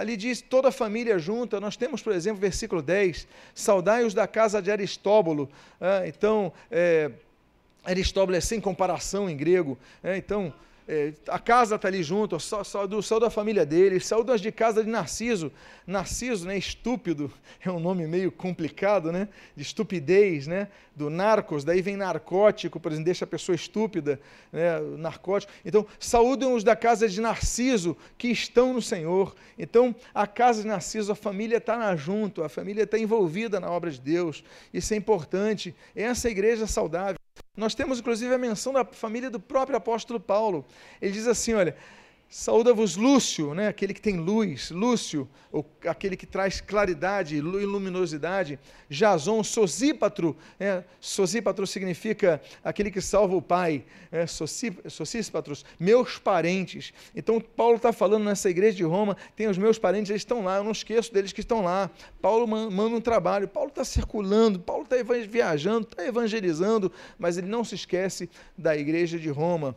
ali 0.00 0.16
diz 0.16 0.40
toda 0.40 0.68
a 0.68 0.72
família 0.72 1.18
junta. 1.18 1.60
Nós 1.60 1.76
temos, 1.76 2.02
por 2.02 2.12
exemplo, 2.12 2.40
versículo 2.40 2.80
10: 2.80 3.28
saudai-os 3.54 4.14
da 4.14 4.26
casa 4.26 4.60
de 4.60 4.70
Aristóbulo. 4.70 5.48
Ah, 5.80 6.02
então, 6.06 6.52
é, 6.70 7.10
Aristóbulo 7.84 8.36
é 8.36 8.40
sem 8.40 8.60
comparação 8.60 9.28
em 9.28 9.36
grego. 9.36 9.78
É, 10.02 10.16
então, 10.16 10.52
é, 10.92 11.12
a 11.28 11.38
casa 11.38 11.76
está 11.76 11.86
ali 11.86 12.02
junto, 12.02 12.40
saúde, 12.40 13.00
saúde 13.00 13.20
da 13.20 13.30
família 13.30 13.64
dele, 13.64 13.98
as 13.98 14.40
de 14.40 14.50
casa 14.50 14.82
de 14.82 14.90
Narciso. 14.90 15.52
Narciso, 15.86 16.44
né, 16.48 16.58
estúpido, 16.58 17.32
é 17.64 17.70
um 17.70 17.78
nome 17.78 18.08
meio 18.08 18.32
complicado, 18.32 19.12
né, 19.12 19.28
de 19.54 19.62
estupidez, 19.62 20.48
né, 20.48 20.66
do 20.96 21.08
narcos, 21.08 21.62
daí 21.62 21.80
vem 21.80 21.96
narcótico, 21.96 22.80
por 22.80 22.90
exemplo, 22.90 23.04
deixa 23.04 23.24
a 23.24 23.28
pessoa 23.28 23.54
estúpida, 23.54 24.20
né, 24.52 24.80
narcótico. 24.98 25.52
Então, 25.64 25.86
saúdem 25.96 26.52
os 26.52 26.64
da 26.64 26.74
casa 26.74 27.08
de 27.08 27.20
Narciso, 27.20 27.96
que 28.18 28.26
estão 28.26 28.74
no 28.74 28.82
Senhor. 28.82 29.36
Então, 29.56 29.94
a 30.12 30.26
casa 30.26 30.62
de 30.62 30.68
Narciso, 30.68 31.12
a 31.12 31.14
família 31.14 31.58
está 31.58 31.94
junto, 31.94 32.42
a 32.42 32.48
família 32.48 32.82
está 32.82 32.98
envolvida 32.98 33.60
na 33.60 33.70
obra 33.70 33.92
de 33.92 34.00
Deus. 34.00 34.42
Isso 34.74 34.92
é 34.92 34.96
importante. 34.96 35.72
Essa 35.94 36.28
igreja 36.28 36.66
saudável. 36.66 37.19
Nós 37.60 37.74
temos 37.74 38.00
inclusive 38.00 38.34
a 38.34 38.38
menção 38.38 38.72
da 38.72 38.86
família 38.86 39.28
do 39.28 39.38
próprio 39.38 39.76
apóstolo 39.76 40.18
Paulo. 40.18 40.64
Ele 41.00 41.12
diz 41.12 41.26
assim: 41.26 41.52
olha, 41.52 41.76
Saúda-vos 42.32 42.94
Lúcio, 42.94 43.54
né, 43.54 43.66
aquele 43.66 43.92
que 43.92 44.00
tem 44.00 44.16
luz, 44.16 44.70
Lúcio, 44.70 45.28
ou 45.50 45.68
aquele 45.84 46.16
que 46.16 46.24
traz 46.24 46.60
claridade 46.60 47.34
e 47.34 47.40
luminosidade. 47.40 48.56
Jason, 48.88 49.42
Sosípatro, 49.42 50.36
né, 50.56 50.84
Sosípatro 51.00 51.66
significa 51.66 52.40
aquele 52.62 52.88
que 52.88 53.00
salva 53.00 53.34
o 53.34 53.42
pai. 53.42 53.84
É, 54.12 54.26
Sosípatros, 54.28 55.64
meus 55.76 56.18
parentes. 56.20 56.92
Então, 57.16 57.40
Paulo 57.40 57.78
está 57.78 57.92
falando 57.92 58.22
nessa 58.22 58.48
igreja 58.48 58.76
de 58.76 58.84
Roma, 58.84 59.16
tem 59.34 59.48
os 59.48 59.58
meus 59.58 59.76
parentes, 59.76 60.10
eles 60.10 60.22
estão 60.22 60.44
lá, 60.44 60.58
eu 60.58 60.64
não 60.64 60.70
esqueço 60.70 61.12
deles 61.12 61.32
que 61.32 61.40
estão 61.40 61.62
lá. 61.62 61.90
Paulo 62.22 62.46
manda 62.46 62.94
um 62.94 63.00
trabalho, 63.00 63.48
Paulo 63.48 63.70
está 63.70 63.84
circulando, 63.84 64.60
Paulo 64.60 64.84
está 64.84 64.94
viajando, 65.28 65.88
está 65.90 66.06
evangelizando, 66.06 66.92
mas 67.18 67.36
ele 67.36 67.48
não 67.48 67.64
se 67.64 67.74
esquece 67.74 68.30
da 68.56 68.76
igreja 68.76 69.18
de 69.18 69.30
Roma 69.30 69.74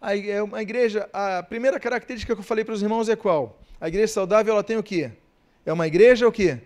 a, 0.00 0.16
é 0.16 0.62
igreja, 0.62 1.08
a 1.12 1.42
primeira 1.42 1.78
característica 1.78 2.34
que 2.34 2.40
eu 2.40 2.44
falei 2.44 2.64
para 2.64 2.74
os 2.74 2.82
irmãos 2.82 3.08
é 3.08 3.16
qual? 3.16 3.60
A 3.80 3.88
igreja 3.88 4.12
saudável, 4.12 4.54
ela 4.54 4.64
tem 4.64 4.76
o 4.76 4.82
quê? 4.82 5.10
É 5.64 5.72
uma 5.72 5.86
igreja 5.86 6.26
o 6.26 6.32
quê? 6.32 6.58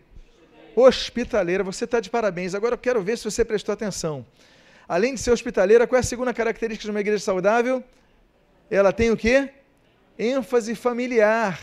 Hospitaleira. 0.76 1.64
Você 1.64 1.84
está 1.84 1.98
de 1.98 2.08
parabéns. 2.08 2.54
Agora 2.54 2.74
eu 2.74 2.78
quero 2.78 3.02
ver 3.02 3.18
se 3.18 3.24
você 3.24 3.44
prestou 3.44 3.72
atenção. 3.72 4.24
Além 4.86 5.14
de 5.14 5.20
ser 5.20 5.30
hospitaleira, 5.32 5.86
qual 5.86 5.96
é 5.96 6.00
a 6.00 6.04
segunda 6.04 6.32
característica 6.32 6.84
de 6.84 6.90
uma 6.90 7.00
igreja 7.00 7.24
saudável? 7.24 7.82
Ela 8.70 8.92
tem 8.92 9.10
o 9.10 9.16
quê? 9.16 9.50
ênfase 10.18 10.74
familiar. 10.74 11.58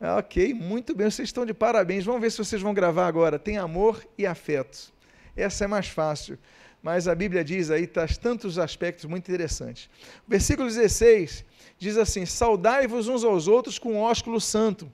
Ah, 0.00 0.16
ok, 0.16 0.52
muito 0.52 0.94
bem, 0.94 1.08
vocês 1.08 1.28
estão 1.28 1.46
de 1.46 1.54
parabéns. 1.54 2.04
Vamos 2.04 2.20
ver 2.20 2.30
se 2.30 2.38
vocês 2.38 2.60
vão 2.60 2.74
gravar 2.74 3.06
agora. 3.06 3.38
Tem 3.38 3.56
amor 3.56 4.04
e 4.18 4.26
afeto. 4.26 4.92
Essa 5.36 5.64
é 5.64 5.66
mais 5.66 5.86
fácil 5.86 6.38
mas 6.86 7.08
a 7.08 7.16
Bíblia 7.16 7.42
diz 7.42 7.68
aí, 7.68 7.84
traz 7.84 8.16
tantos 8.16 8.60
aspectos 8.60 9.06
muito 9.06 9.24
interessantes. 9.28 9.90
O 10.24 10.30
versículo 10.30 10.68
16 10.68 11.44
diz 11.76 11.96
assim: 11.96 12.24
Saudai-vos 12.24 13.08
uns 13.08 13.24
aos 13.24 13.48
outros 13.48 13.76
com 13.76 13.98
ósculo 13.98 14.40
santo. 14.40 14.88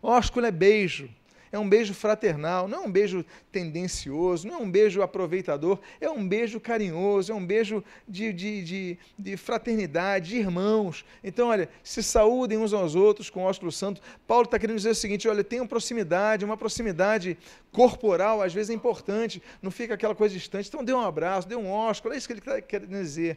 Ósculo 0.00 0.46
é 0.46 0.52
beijo, 0.52 1.10
é 1.52 1.58
um 1.58 1.68
beijo 1.68 1.92
fraternal, 1.92 2.66
não 2.66 2.84
é 2.84 2.86
um 2.86 2.90
beijo 2.90 3.24
tendencioso, 3.52 4.48
não 4.48 4.54
é 4.54 4.58
um 4.58 4.70
beijo 4.70 5.02
aproveitador, 5.02 5.78
é 6.00 6.08
um 6.08 6.26
beijo 6.26 6.58
carinhoso, 6.58 7.30
é 7.30 7.34
um 7.34 7.44
beijo 7.44 7.84
de, 8.08 8.32
de, 8.32 8.64
de, 8.64 8.98
de 9.18 9.36
fraternidade, 9.36 10.30
de 10.30 10.38
irmãos. 10.38 11.04
Então, 11.22 11.48
olha, 11.48 11.68
se 11.84 12.02
saúdem 12.02 12.56
uns 12.56 12.72
aos 12.72 12.94
outros 12.94 13.28
com 13.28 13.44
o 13.44 13.46
ósculo 13.46 13.70
santo. 13.70 14.00
Paulo 14.26 14.44
está 14.44 14.58
querendo 14.58 14.76
dizer 14.76 14.90
o 14.90 14.94
seguinte: 14.94 15.28
olha, 15.28 15.44
tenham 15.44 15.66
proximidade, 15.66 16.44
uma 16.44 16.56
proximidade 16.56 17.36
corporal, 17.70 18.40
às 18.40 18.54
vezes 18.54 18.70
é 18.70 18.74
importante, 18.74 19.42
não 19.60 19.70
fica 19.70 19.92
aquela 19.92 20.14
coisa 20.14 20.34
distante. 20.34 20.68
Então, 20.68 20.82
dê 20.82 20.94
um 20.94 21.00
abraço, 21.00 21.46
dê 21.46 21.54
um 21.54 21.70
ósculo, 21.70 22.14
é 22.14 22.16
isso 22.16 22.26
que 22.26 22.32
ele 22.32 22.40
está 22.40 22.60
querendo 22.62 22.90
dizer. 22.90 23.36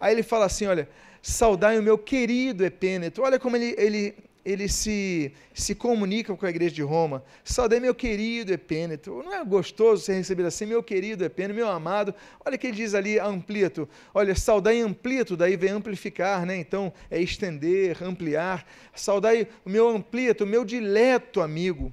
Aí 0.00 0.14
ele 0.14 0.22
fala 0.22 0.46
assim: 0.46 0.66
olha, 0.66 0.88
saudai 1.20 1.78
o 1.78 1.82
meu 1.82 1.98
querido 1.98 2.64
Epêneto. 2.64 3.20
Olha 3.20 3.38
como 3.38 3.56
ele, 3.56 3.74
ele 3.76 4.14
ele 4.44 4.68
se, 4.68 5.32
se 5.52 5.74
comunica 5.74 6.34
com 6.34 6.46
a 6.46 6.50
igreja 6.50 6.74
de 6.74 6.82
Roma. 6.82 7.22
Saudei 7.44 7.80
meu 7.80 7.94
querido 7.94 8.52
Epêneto. 8.52 9.22
Não 9.24 9.34
é 9.34 9.44
gostoso 9.44 10.02
ser 10.02 10.14
recebido 10.14 10.46
assim, 10.46 10.66
meu 10.66 10.82
querido 10.82 11.24
Epêneto, 11.24 11.54
meu 11.54 11.68
amado. 11.68 12.14
Olha 12.44 12.56
o 12.56 12.58
que 12.58 12.68
ele 12.68 12.76
diz 12.76 12.94
ali, 12.94 13.18
amplito. 13.18 13.88
Olha, 14.14 14.34
saudai 14.34 14.80
amplito, 14.80 15.36
daí 15.36 15.56
vem 15.56 15.70
amplificar, 15.70 16.46
né? 16.46 16.56
Então, 16.56 16.92
é 17.10 17.20
estender, 17.20 18.02
ampliar. 18.02 18.66
Saudai 18.94 19.46
o 19.64 19.70
meu 19.70 19.88
amplito, 19.88 20.46
meu 20.46 20.64
dileto 20.64 21.40
amigo. 21.40 21.92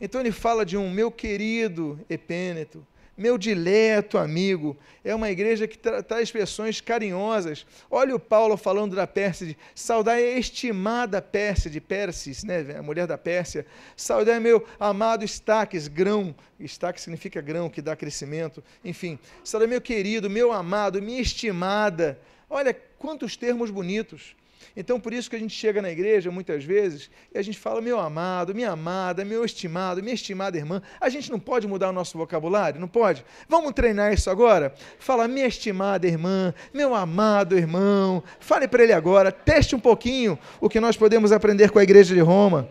Então 0.00 0.20
ele 0.20 0.32
fala 0.32 0.66
de 0.66 0.76
um 0.76 0.90
meu 0.90 1.10
querido 1.10 2.00
Epêneto 2.08 2.84
meu 3.22 3.38
dileto 3.38 4.18
amigo. 4.18 4.76
É 5.04 5.14
uma 5.14 5.30
igreja 5.30 5.68
que 5.68 5.78
tra 5.78 6.02
traz 6.02 6.24
expressões 6.24 6.80
carinhosas. 6.80 7.64
Olha 7.88 8.16
o 8.16 8.18
Paulo 8.18 8.56
falando 8.56 8.96
da 8.96 9.06
Pérsia, 9.06 9.56
saudai 9.74 10.34
a 10.34 10.38
estimada 10.38 11.22
Pérsia, 11.22 11.70
de 11.70 11.80
Pérsis, 11.80 12.42
né, 12.42 12.76
a 12.76 12.82
mulher 12.82 13.06
da 13.06 13.16
Pérsia. 13.16 13.64
Saudai 13.96 14.40
meu 14.40 14.66
amado 14.78 15.24
Estaques, 15.24 15.86
grão. 15.86 16.34
Estaques 16.58 17.04
significa 17.04 17.40
grão, 17.40 17.70
que 17.70 17.80
dá 17.80 17.94
crescimento. 17.94 18.62
Enfim, 18.84 19.18
saudai 19.44 19.68
meu 19.68 19.80
querido, 19.80 20.28
meu 20.28 20.52
amado, 20.52 21.00
minha 21.00 21.22
estimada. 21.22 22.18
Olha 22.50 22.74
quantos 22.98 23.36
termos 23.36 23.70
bonitos. 23.70 24.34
Então, 24.76 25.00
por 25.00 25.12
isso 25.12 25.28
que 25.28 25.36
a 25.36 25.38
gente 25.38 25.54
chega 25.54 25.82
na 25.82 25.90
igreja 25.90 26.30
muitas 26.30 26.64
vezes 26.64 27.10
e 27.34 27.38
a 27.38 27.42
gente 27.42 27.58
fala, 27.58 27.80
meu 27.80 27.98
amado, 27.98 28.54
minha 28.54 28.70
amada, 28.70 29.24
meu 29.24 29.44
estimado, 29.44 30.02
minha 30.02 30.14
estimada 30.14 30.56
irmã. 30.56 30.82
A 31.00 31.08
gente 31.08 31.30
não 31.30 31.38
pode 31.38 31.66
mudar 31.66 31.90
o 31.90 31.92
nosso 31.92 32.16
vocabulário? 32.16 32.80
Não 32.80 32.88
pode? 32.88 33.24
Vamos 33.48 33.72
treinar 33.72 34.12
isso 34.12 34.30
agora? 34.30 34.74
Fala, 34.98 35.28
minha 35.28 35.46
estimada 35.46 36.06
irmã, 36.06 36.54
meu 36.72 36.94
amado 36.94 37.56
irmão. 37.56 38.22
Fale 38.40 38.66
para 38.66 38.82
ele 38.82 38.92
agora, 38.92 39.30
teste 39.30 39.74
um 39.74 39.80
pouquinho 39.80 40.38
o 40.60 40.68
que 40.68 40.80
nós 40.80 40.96
podemos 40.96 41.32
aprender 41.32 41.70
com 41.70 41.78
a 41.78 41.82
igreja 41.82 42.14
de 42.14 42.20
Roma. 42.20 42.68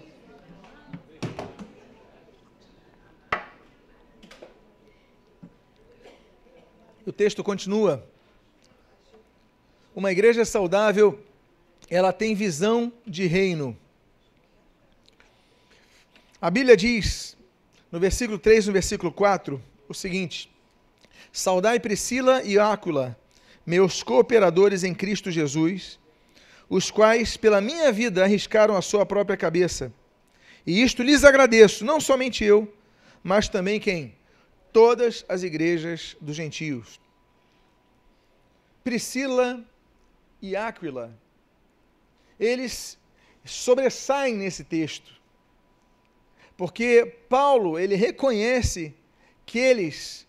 O 7.06 7.12
texto 7.12 7.44
continua. 7.44 8.08
Uma 9.96 10.12
igreja 10.12 10.46
saudável 10.46 11.20
ela 11.92 12.14
tem 12.14 12.34
visão 12.34 12.92
de 13.06 13.28
reino. 13.28 13.78
A 16.42 16.50
Bíblia 16.50 16.78
diz, 16.78 17.36
no 17.92 18.00
versículo 18.00 18.40
3 18.40 18.68
no 18.68 18.74
versículo 18.74 19.12
4, 19.12 19.62
o 19.90 19.94
seguinte: 19.94 20.50
Saudai 21.34 21.82
Priscila 21.82 22.42
e 22.44 22.58
Áquila, 22.58 23.18
meus 23.66 24.02
cooperadores 24.04 24.86
em 24.86 24.94
Cristo 24.94 25.30
Jesus, 25.30 26.00
os 26.70 26.90
quais 26.90 27.36
pela 27.36 27.60
minha 27.60 27.92
vida 27.92 28.24
arriscaram 28.24 28.78
a 28.78 28.82
sua 28.82 29.06
própria 29.06 29.36
cabeça. 29.36 29.94
E 30.66 30.82
isto 30.82 31.04
lhes 31.04 31.26
agradeço, 31.26 31.84
não 31.84 32.00
somente 32.00 32.46
eu, 32.46 32.74
mas 33.22 33.50
também 33.50 33.82
quem? 33.82 34.16
Todas 34.72 35.26
as 35.28 35.44
igrejas 35.44 36.16
dos 36.22 36.38
gentios. 36.38 37.02
Priscila 38.82 39.62
e 40.42 40.56
Áquila, 40.56 41.14
eles 42.42 42.98
sobressaem 43.46 44.36
nesse 44.36 44.64
texto. 44.64 45.12
Porque 46.58 47.06
Paulo, 47.30 47.80
ele 47.80 47.96
reconhece 47.96 48.94
que 49.46 49.60
eles 49.60 50.28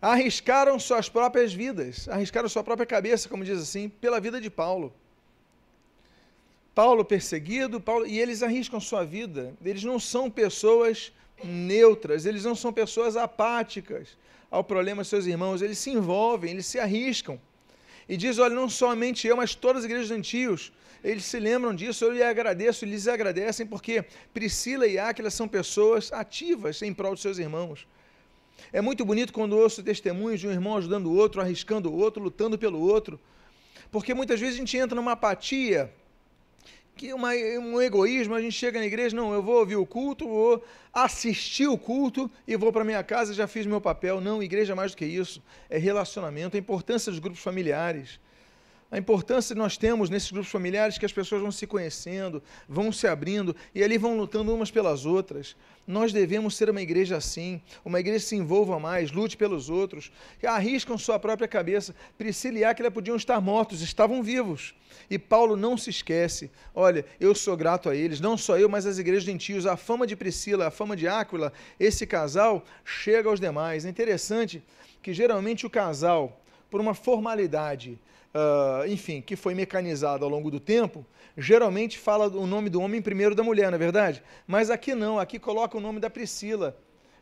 arriscaram 0.00 0.78
suas 0.78 1.08
próprias 1.08 1.52
vidas, 1.54 2.08
arriscaram 2.08 2.48
sua 2.48 2.62
própria 2.62 2.86
cabeça, 2.86 3.28
como 3.28 3.44
diz 3.44 3.58
assim, 3.58 3.88
pela 3.88 4.20
vida 4.20 4.40
de 4.40 4.50
Paulo. 4.50 4.92
Paulo 6.74 7.04
perseguido, 7.04 7.80
Paulo, 7.80 8.06
e 8.06 8.20
eles 8.20 8.42
arriscam 8.42 8.80
sua 8.80 9.04
vida. 9.04 9.54
Eles 9.64 9.84
não 9.84 9.98
são 9.98 10.30
pessoas 10.30 11.12
neutras, 11.42 12.26
eles 12.26 12.44
não 12.44 12.54
são 12.54 12.72
pessoas 12.72 13.16
apáticas 13.16 14.16
ao 14.50 14.62
problema 14.62 15.02
de 15.02 15.08
seus 15.08 15.26
irmãos, 15.26 15.62
eles 15.62 15.78
se 15.78 15.90
envolvem, 15.90 16.50
eles 16.50 16.66
se 16.66 16.78
arriscam. 16.78 17.40
E 18.08 18.16
diz: 18.16 18.38
olha, 18.38 18.54
não 18.54 18.68
somente 18.68 19.26
eu, 19.26 19.36
mas 19.36 19.54
todas 19.54 19.80
as 19.80 19.84
igrejas 19.86 20.10
antigas, 20.10 20.72
eles 21.04 21.26
se 21.26 21.38
lembram 21.38 21.74
disso, 21.74 22.02
eu 22.06 22.10
lhe 22.10 22.22
agradeço, 22.22 22.86
lhes 22.86 23.06
agradecem, 23.06 23.66
porque 23.66 24.02
Priscila 24.32 24.86
e 24.86 24.98
Áquila 24.98 25.30
são 25.30 25.46
pessoas 25.46 26.10
ativas 26.10 26.80
em 26.80 26.94
prol 26.94 27.12
dos 27.12 27.20
seus 27.20 27.36
irmãos. 27.38 27.86
É 28.72 28.80
muito 28.80 29.04
bonito 29.04 29.30
quando 29.30 29.54
ouço 29.56 29.82
testemunhos 29.82 30.40
de 30.40 30.48
um 30.48 30.50
irmão 30.50 30.78
ajudando 30.78 31.06
o 31.08 31.14
outro, 31.14 31.42
arriscando 31.42 31.90
o 31.92 31.96
outro, 31.96 32.22
lutando 32.22 32.58
pelo 32.58 32.80
outro, 32.80 33.20
porque 33.90 34.14
muitas 34.14 34.40
vezes 34.40 34.54
a 34.54 34.58
gente 34.58 34.78
entra 34.78 34.96
numa 34.96 35.12
apatia 35.12 35.92
que 36.96 37.12
uma, 37.12 37.30
um 37.32 37.82
egoísmo, 37.82 38.34
a 38.34 38.40
gente 38.40 38.54
chega 38.54 38.78
na 38.78 38.86
igreja, 38.86 39.14
não, 39.14 39.34
eu 39.34 39.42
vou 39.42 39.58
ouvir 39.58 39.76
o 39.76 39.84
culto, 39.84 40.26
vou 40.26 40.64
assistir 40.92 41.66
o 41.66 41.76
culto 41.76 42.30
e 42.46 42.56
vou 42.56 42.72
para 42.72 42.84
minha 42.84 43.02
casa, 43.02 43.34
já 43.34 43.46
fiz 43.46 43.66
meu 43.66 43.80
papel. 43.80 44.20
Não, 44.20 44.42
igreja 44.42 44.72
é 44.72 44.76
mais 44.76 44.92
do 44.92 44.96
que 44.96 45.04
isso, 45.04 45.42
é 45.68 45.76
relacionamento, 45.76 46.56
a 46.56 46.60
importância 46.60 47.10
dos 47.10 47.18
grupos 47.18 47.40
familiares. 47.40 48.18
A 48.94 48.98
importância 48.98 49.56
que 49.56 49.58
nós 49.60 49.76
temos 49.76 50.08
nesses 50.08 50.30
grupos 50.30 50.52
familiares 50.52 50.96
que 50.96 51.04
as 51.04 51.12
pessoas 51.12 51.42
vão 51.42 51.50
se 51.50 51.66
conhecendo, 51.66 52.40
vão 52.68 52.92
se 52.92 53.08
abrindo 53.08 53.56
e 53.74 53.82
ali 53.82 53.98
vão 53.98 54.16
lutando 54.16 54.54
umas 54.54 54.70
pelas 54.70 55.04
outras. 55.04 55.56
Nós 55.84 56.12
devemos 56.12 56.54
ser 56.54 56.70
uma 56.70 56.80
igreja 56.80 57.16
assim, 57.16 57.60
uma 57.84 57.98
igreja 57.98 58.20
que 58.20 58.28
se 58.28 58.36
envolva 58.36 58.78
mais, 58.78 59.10
lute 59.10 59.36
pelos 59.36 59.68
outros, 59.68 60.12
que 60.38 60.46
arriscam 60.46 60.96
sua 60.96 61.18
própria 61.18 61.48
cabeça. 61.48 61.92
Priscila 62.16 62.56
e 62.60 62.64
Áquila 62.64 62.88
podiam 62.88 63.16
estar 63.16 63.40
mortos, 63.40 63.82
estavam 63.82 64.22
vivos. 64.22 64.76
E 65.10 65.18
Paulo 65.18 65.56
não 65.56 65.76
se 65.76 65.90
esquece. 65.90 66.48
Olha, 66.72 67.04
eu 67.18 67.34
sou 67.34 67.56
grato 67.56 67.90
a 67.90 67.96
eles, 67.96 68.20
não 68.20 68.36
só 68.36 68.56
eu, 68.56 68.68
mas 68.68 68.86
as 68.86 68.98
igrejas 68.98 69.24
gentios. 69.24 69.66
A 69.66 69.76
fama 69.76 70.06
de 70.06 70.14
Priscila, 70.14 70.68
a 70.68 70.70
fama 70.70 70.94
de 70.94 71.08
Áquila, 71.08 71.52
esse 71.80 72.06
casal 72.06 72.64
chega 72.84 73.28
aos 73.28 73.40
demais. 73.40 73.84
É 73.84 73.88
interessante 73.88 74.62
que 75.02 75.12
geralmente 75.12 75.66
o 75.66 75.70
casal, 75.70 76.40
por 76.70 76.80
uma 76.80 76.94
formalidade, 76.94 77.98
uh, 78.34 78.86
enfim, 78.88 79.20
que 79.20 79.36
foi 79.36 79.54
mecanizado 79.54 80.24
ao 80.24 80.30
longo 80.30 80.50
do 80.50 80.58
tempo, 80.58 81.06
geralmente 81.36 81.98
fala 81.98 82.26
o 82.28 82.46
nome 82.46 82.68
do 82.68 82.80
homem 82.80 83.00
primeiro 83.00 83.34
da 83.34 83.42
mulher, 83.42 83.70
não 83.70 83.76
é 83.76 83.78
verdade? 83.78 84.22
Mas 84.46 84.70
aqui 84.70 84.94
não, 84.94 85.18
aqui 85.18 85.38
coloca 85.38 85.78
o 85.78 85.80
nome 85.80 86.00
da 86.00 86.10
Priscila. 86.10 86.76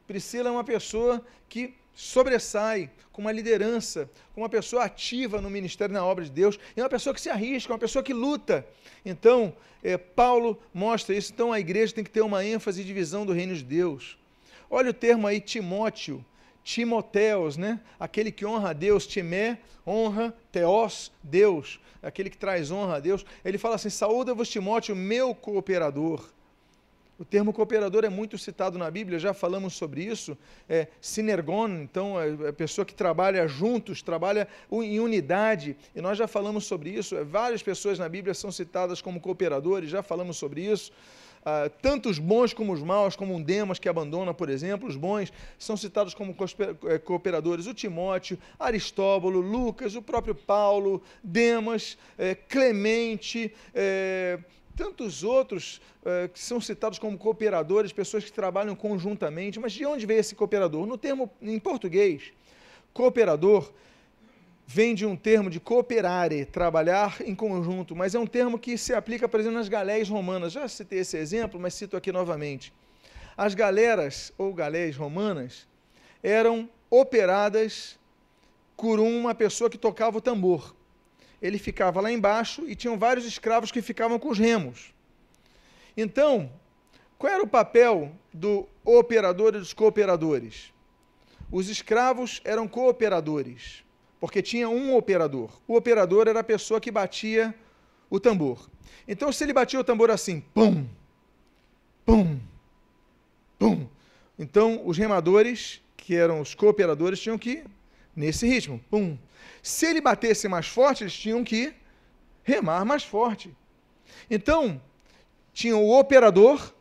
Priscila 0.06 0.48
é 0.48 0.52
uma 0.52 0.64
pessoa 0.64 1.24
que 1.48 1.74
sobressai, 1.94 2.90
com 3.12 3.20
uma 3.20 3.32
liderança, 3.32 4.10
com 4.34 4.40
uma 4.40 4.48
pessoa 4.48 4.84
ativa 4.84 5.40
no 5.40 5.50
ministério, 5.50 5.92
na 5.92 6.04
obra 6.04 6.24
de 6.24 6.30
Deus, 6.30 6.58
é 6.74 6.82
uma 6.82 6.88
pessoa 6.88 7.14
que 7.14 7.20
se 7.20 7.28
arrisca, 7.28 7.72
uma 7.72 7.78
pessoa 7.78 8.02
que 8.02 8.14
luta. 8.14 8.66
Então, 9.04 9.54
é, 9.82 9.98
Paulo 9.98 10.58
mostra 10.72 11.14
isso. 11.14 11.32
Então, 11.32 11.52
a 11.52 11.60
igreja 11.60 11.94
tem 11.94 12.02
que 12.02 12.10
ter 12.10 12.22
uma 12.22 12.44
ênfase 12.44 12.82
de 12.82 12.92
visão 12.92 13.26
do 13.26 13.32
reino 13.32 13.54
de 13.54 13.62
Deus. 13.62 14.18
Olha 14.70 14.90
o 14.90 14.94
termo 14.94 15.26
aí, 15.26 15.40
Timóteo. 15.40 16.24
Timoteus, 16.64 17.56
né? 17.56 17.80
Aquele 17.98 18.30
que 18.30 18.46
honra 18.46 18.70
a 18.70 18.72
Deus, 18.72 19.06
Timé, 19.06 19.58
honra, 19.86 20.34
Teós, 20.50 21.12
Deus, 21.22 21.80
aquele 22.02 22.30
que 22.30 22.38
traz 22.38 22.70
honra 22.70 22.96
a 22.96 23.00
Deus. 23.00 23.24
Ele 23.44 23.58
fala 23.58 23.76
assim: 23.76 23.90
saúda-vos, 23.90 24.48
Timóteo, 24.48 24.94
meu 24.94 25.34
cooperador. 25.34 26.28
O 27.18 27.24
termo 27.24 27.52
cooperador 27.52 28.04
é 28.04 28.08
muito 28.08 28.36
citado 28.36 28.76
na 28.76 28.90
Bíblia, 28.90 29.16
já 29.16 29.32
falamos 29.32 29.74
sobre 29.74 30.02
isso. 30.02 30.36
É 30.68 30.88
sinergon, 31.00 31.68
então, 31.68 32.20
é 32.20 32.48
a 32.48 32.52
pessoa 32.52 32.84
que 32.84 32.94
trabalha 32.94 33.46
juntos, 33.46 34.02
trabalha 34.02 34.48
em 34.72 34.98
unidade, 34.98 35.76
e 35.94 36.00
nós 36.00 36.18
já 36.18 36.26
falamos 36.26 36.64
sobre 36.64 36.90
isso. 36.90 37.24
Várias 37.24 37.62
pessoas 37.62 37.96
na 37.96 38.08
Bíblia 38.08 38.34
são 38.34 38.50
citadas 38.50 39.00
como 39.00 39.20
cooperadores, 39.20 39.88
já 39.88 40.02
falamos 40.02 40.36
sobre 40.36 40.62
isso. 40.62 40.90
Uh, 41.42 41.68
tanto 41.82 42.08
os 42.08 42.20
bons 42.20 42.54
como 42.54 42.72
os 42.72 42.80
maus, 42.80 43.16
como 43.16 43.34
um 43.34 43.42
Demas 43.42 43.80
que 43.80 43.88
abandona, 43.88 44.32
por 44.32 44.48
exemplo, 44.48 44.88
os 44.88 44.94
bons 44.94 45.32
são 45.58 45.76
citados 45.76 46.14
como 46.14 46.36
eh, 46.84 46.98
cooperadores. 46.98 47.66
O 47.66 47.74
Timóteo, 47.74 48.38
Aristóbulo, 48.56 49.40
Lucas, 49.40 49.96
o 49.96 50.02
próprio 50.02 50.36
Paulo, 50.36 51.02
Demas, 51.22 51.98
eh, 52.16 52.36
Clemente, 52.36 53.52
eh, 53.74 54.38
tantos 54.76 55.24
outros 55.24 55.80
que 56.32 56.40
são 56.40 56.60
citados 56.60 56.98
como 56.98 57.16
cooperadores, 57.16 57.92
pessoas 57.92 58.24
que 58.24 58.32
trabalham 58.32 58.74
conjuntamente. 58.74 59.60
Mas 59.60 59.72
de 59.72 59.86
onde 59.86 60.04
veio 60.04 60.18
esse 60.18 60.34
cooperador? 60.34 60.84
No 60.84 60.98
termo 60.98 61.30
em 61.40 61.60
português, 61.60 62.32
cooperador 62.92 63.72
vem 64.72 64.94
de 64.94 65.04
um 65.04 65.14
termo 65.14 65.50
de 65.50 65.60
cooperare, 65.60 66.46
trabalhar 66.46 67.20
em 67.20 67.34
conjunto, 67.34 67.94
mas 67.94 68.14
é 68.14 68.18
um 68.18 68.26
termo 68.26 68.58
que 68.58 68.78
se 68.78 68.94
aplica, 68.94 69.28
por 69.28 69.38
exemplo, 69.38 69.58
nas 69.58 69.68
galéias 69.68 70.08
romanas. 70.08 70.54
Já 70.54 70.66
citei 70.66 71.00
esse 71.00 71.18
exemplo, 71.18 71.60
mas 71.60 71.74
cito 71.74 71.94
aqui 71.94 72.10
novamente. 72.10 72.72
As 73.36 73.54
galeras 73.54 74.32
ou 74.38 74.54
galéias 74.54 74.96
romanas 74.96 75.68
eram 76.22 76.70
operadas 76.88 77.98
por 78.74 78.98
uma 78.98 79.34
pessoa 79.34 79.68
que 79.68 79.76
tocava 79.76 80.16
o 80.16 80.22
tambor. 80.22 80.74
Ele 81.42 81.58
ficava 81.58 82.00
lá 82.00 82.10
embaixo 82.10 82.64
e 82.66 82.74
tinham 82.74 82.98
vários 82.98 83.26
escravos 83.26 83.70
que 83.70 83.82
ficavam 83.82 84.18
com 84.18 84.30
os 84.30 84.38
remos. 84.38 84.94
Então, 85.94 86.50
qual 87.18 87.30
era 87.30 87.42
o 87.42 87.46
papel 87.46 88.10
do 88.32 88.66
operador 88.82 89.54
e 89.54 89.58
dos 89.58 89.74
cooperadores? 89.74 90.72
Os 91.50 91.68
escravos 91.68 92.40
eram 92.42 92.66
cooperadores 92.66 93.84
porque 94.22 94.40
tinha 94.40 94.68
um 94.68 94.94
operador. 94.94 95.50
O 95.66 95.74
operador 95.74 96.28
era 96.28 96.38
a 96.38 96.44
pessoa 96.44 96.80
que 96.80 96.92
batia 96.92 97.52
o 98.08 98.20
tambor. 98.20 98.70
Então, 99.08 99.32
se 99.32 99.42
ele 99.42 99.52
batia 99.52 99.80
o 99.80 99.82
tambor 99.82 100.12
assim, 100.12 100.44
pum, 100.54 100.86
pum, 102.06 102.38
pum, 103.58 103.88
então 104.38 104.80
os 104.86 104.96
remadores, 104.96 105.82
que 105.96 106.14
eram 106.14 106.40
os 106.40 106.54
cooperadores, 106.54 107.18
tinham 107.18 107.36
que 107.36 107.64
nesse 108.14 108.46
ritmo, 108.46 108.80
pum. 108.88 109.18
Se 109.60 109.86
ele 109.86 110.00
batesse 110.00 110.46
mais 110.46 110.68
forte, 110.68 111.02
eles 111.02 111.14
tinham 111.14 111.42
que 111.42 111.74
remar 112.44 112.84
mais 112.84 113.02
forte. 113.02 113.52
Então, 114.30 114.80
tinha 115.52 115.76
o 115.76 115.98
operador 115.98 116.72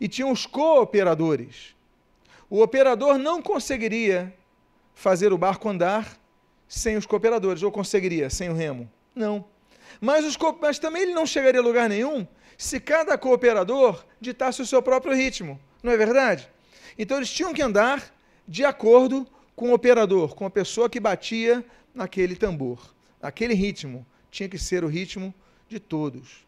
e 0.00 0.06
tinha 0.06 0.28
os 0.28 0.46
cooperadores. 0.46 1.74
O 2.48 2.62
operador 2.62 3.18
não 3.18 3.42
conseguiria 3.42 4.32
fazer 4.94 5.32
o 5.32 5.38
barco 5.38 5.68
andar 5.68 6.19
sem 6.70 6.96
os 6.96 7.04
cooperadores, 7.04 7.64
ou 7.64 7.72
conseguiria 7.72 8.30
sem 8.30 8.48
o 8.48 8.54
remo? 8.54 8.88
Não. 9.12 9.44
Mas, 10.00 10.24
os, 10.24 10.38
mas 10.62 10.78
também 10.78 11.02
ele 11.02 11.12
não 11.12 11.26
chegaria 11.26 11.60
a 11.60 11.64
lugar 11.64 11.88
nenhum 11.88 12.24
se 12.56 12.78
cada 12.78 13.18
cooperador 13.18 14.04
ditasse 14.20 14.62
o 14.62 14.66
seu 14.66 14.80
próprio 14.80 15.12
ritmo, 15.12 15.60
não 15.82 15.90
é 15.90 15.96
verdade? 15.96 16.48
Então 16.96 17.16
eles 17.16 17.32
tinham 17.32 17.52
que 17.52 17.60
andar 17.60 18.14
de 18.46 18.64
acordo 18.64 19.26
com 19.56 19.70
o 19.70 19.74
operador, 19.74 20.36
com 20.36 20.46
a 20.46 20.50
pessoa 20.50 20.88
que 20.88 21.00
batia 21.00 21.64
naquele 21.92 22.36
tambor. 22.36 22.94
Aquele 23.20 23.52
ritmo 23.52 24.06
tinha 24.30 24.48
que 24.48 24.58
ser 24.58 24.84
o 24.84 24.88
ritmo 24.88 25.34
de 25.68 25.80
todos. 25.80 26.46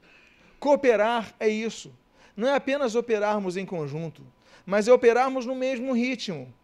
Cooperar 0.61 1.35
é 1.41 1.49
isso. 1.49 1.93
Não 2.37 2.47
é 2.49 2.55
apenas 2.55 2.95
operarmos 2.95 3.57
em 3.57 3.67
conjunto, 3.67 4.23
mas 4.65 4.87
é 4.87 4.93
operarmos 4.93 5.45
no 5.45 5.55
mesmo 5.57 5.93
ritmo, 5.93 6.55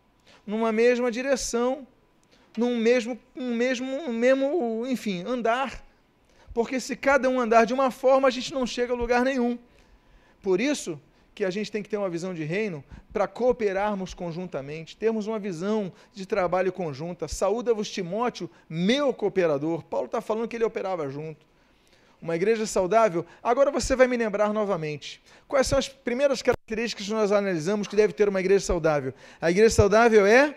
numa 0.46 0.70
mesma 0.70 1.10
direção 1.10 1.86
num 2.56 2.76
mesmo, 2.76 3.18
um 3.36 3.54
mesmo, 3.54 3.86
um 3.86 4.12
mesmo, 4.12 4.86
enfim, 4.86 5.24
andar. 5.26 5.84
Porque 6.52 6.80
se 6.80 6.96
cada 6.96 7.28
um 7.28 7.40
andar 7.40 7.64
de 7.64 7.74
uma 7.74 7.90
forma, 7.90 8.28
a 8.28 8.30
gente 8.30 8.52
não 8.52 8.66
chega 8.66 8.92
a 8.92 8.96
lugar 8.96 9.24
nenhum. 9.24 9.58
Por 10.42 10.60
isso 10.60 11.00
que 11.34 11.44
a 11.44 11.50
gente 11.50 11.70
tem 11.70 11.82
que 11.82 11.88
ter 11.88 11.96
uma 11.96 12.08
visão 12.08 12.34
de 12.34 12.42
reino 12.42 12.82
para 13.12 13.28
cooperarmos 13.28 14.12
conjuntamente, 14.12 14.96
termos 14.96 15.26
uma 15.26 15.38
visão 15.38 15.92
de 16.12 16.26
trabalho 16.26 16.72
conjunta. 16.72 17.28
Saúda-vos 17.28 17.90
Timóteo, 17.90 18.50
meu 18.68 19.14
cooperador. 19.14 19.84
Paulo 19.84 20.06
está 20.06 20.20
falando 20.20 20.48
que 20.48 20.56
ele 20.56 20.64
operava 20.64 21.08
junto. 21.08 21.46
Uma 22.20 22.34
igreja 22.34 22.66
saudável. 22.66 23.24
Agora 23.40 23.70
você 23.70 23.94
vai 23.94 24.08
me 24.08 24.16
lembrar 24.16 24.52
novamente. 24.52 25.22
Quais 25.46 25.68
são 25.68 25.78
as 25.78 25.88
primeiras 25.88 26.42
características 26.42 26.58
características 26.68 27.06
que 27.06 27.12
nós 27.12 27.32
analisamos 27.32 27.88
que 27.88 27.96
deve 27.96 28.12
ter 28.12 28.28
uma 28.28 28.40
igreja 28.40 28.64
saudável. 28.64 29.14
A 29.40 29.50
igreja 29.50 29.70
saudável 29.70 30.26
é. 30.26 30.54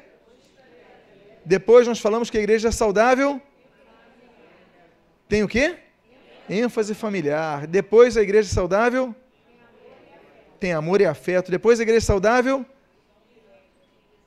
Depois 1.43 1.87
nós 1.87 1.99
falamos 1.99 2.29
que 2.29 2.37
a 2.37 2.41
igreja 2.41 2.71
saudável 2.71 3.41
tem 5.27 5.43
o 5.43 5.47
quê? 5.47 5.77
ênfase 6.49 6.93
familiar. 6.93 7.65
Depois 7.65 8.17
a 8.17 8.21
igreja 8.21 8.49
saudável 8.49 9.15
tem 10.59 10.73
amor 10.73 11.01
e 11.01 11.05
afeto. 11.05 11.49
Depois 11.49 11.79
a 11.79 11.83
igreja 11.83 12.05
saudável 12.05 12.65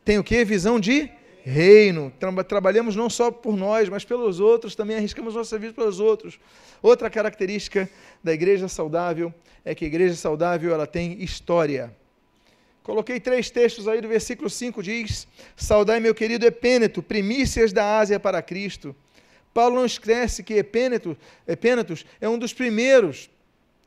tem 0.05 0.19
o 0.19 0.25
que? 0.25 0.45
Visão 0.45 0.81
de 0.81 1.11
reino. 1.43 2.13
Tra 2.19 2.43
trabalhamos 2.43 2.97
não 2.97 3.11
só 3.11 3.31
por 3.31 3.57
nós, 3.57 3.89
mas 3.89 4.05
pelos 4.05 4.41
outros, 4.41 4.75
também 4.75 4.97
arriscamos 4.97 5.35
nossa 5.35 5.59
vida 5.59 5.75
pelos 5.75 6.01
outros. 6.01 6.41
Outra 6.83 7.11
característica 7.11 7.89
da 8.23 8.33
igreja 8.33 8.69
saudável 8.69 9.33
é 9.65 9.75
que 9.75 9.85
a 9.85 9.89
igreja 9.89 10.15
saudável 10.15 10.73
ela 10.73 10.87
tem 10.87 11.23
história. 11.23 11.95
Coloquei 12.85 13.19
três 13.19 13.49
textos 13.49 13.89
aí 13.89 14.03
do 14.03 14.09
versículo 14.09 14.51
5 14.51 14.83
diz: 14.83 15.27
Saudai 15.57 16.01
meu 16.01 16.15
querido 16.15 16.45
Epêneto, 16.45 17.03
primícias 17.03 17.73
da 17.73 17.99
Ásia 17.99 18.21
para 18.21 18.43
Cristo. 18.43 18.95
Paulo 19.55 19.77
não 19.77 19.87
esquece 19.87 20.43
que 20.43 20.53
Epêneto, 20.53 21.17
Epênetos 21.49 22.05
é 22.21 22.29
um 22.29 22.39
dos 22.39 22.53
primeiros, 22.53 23.31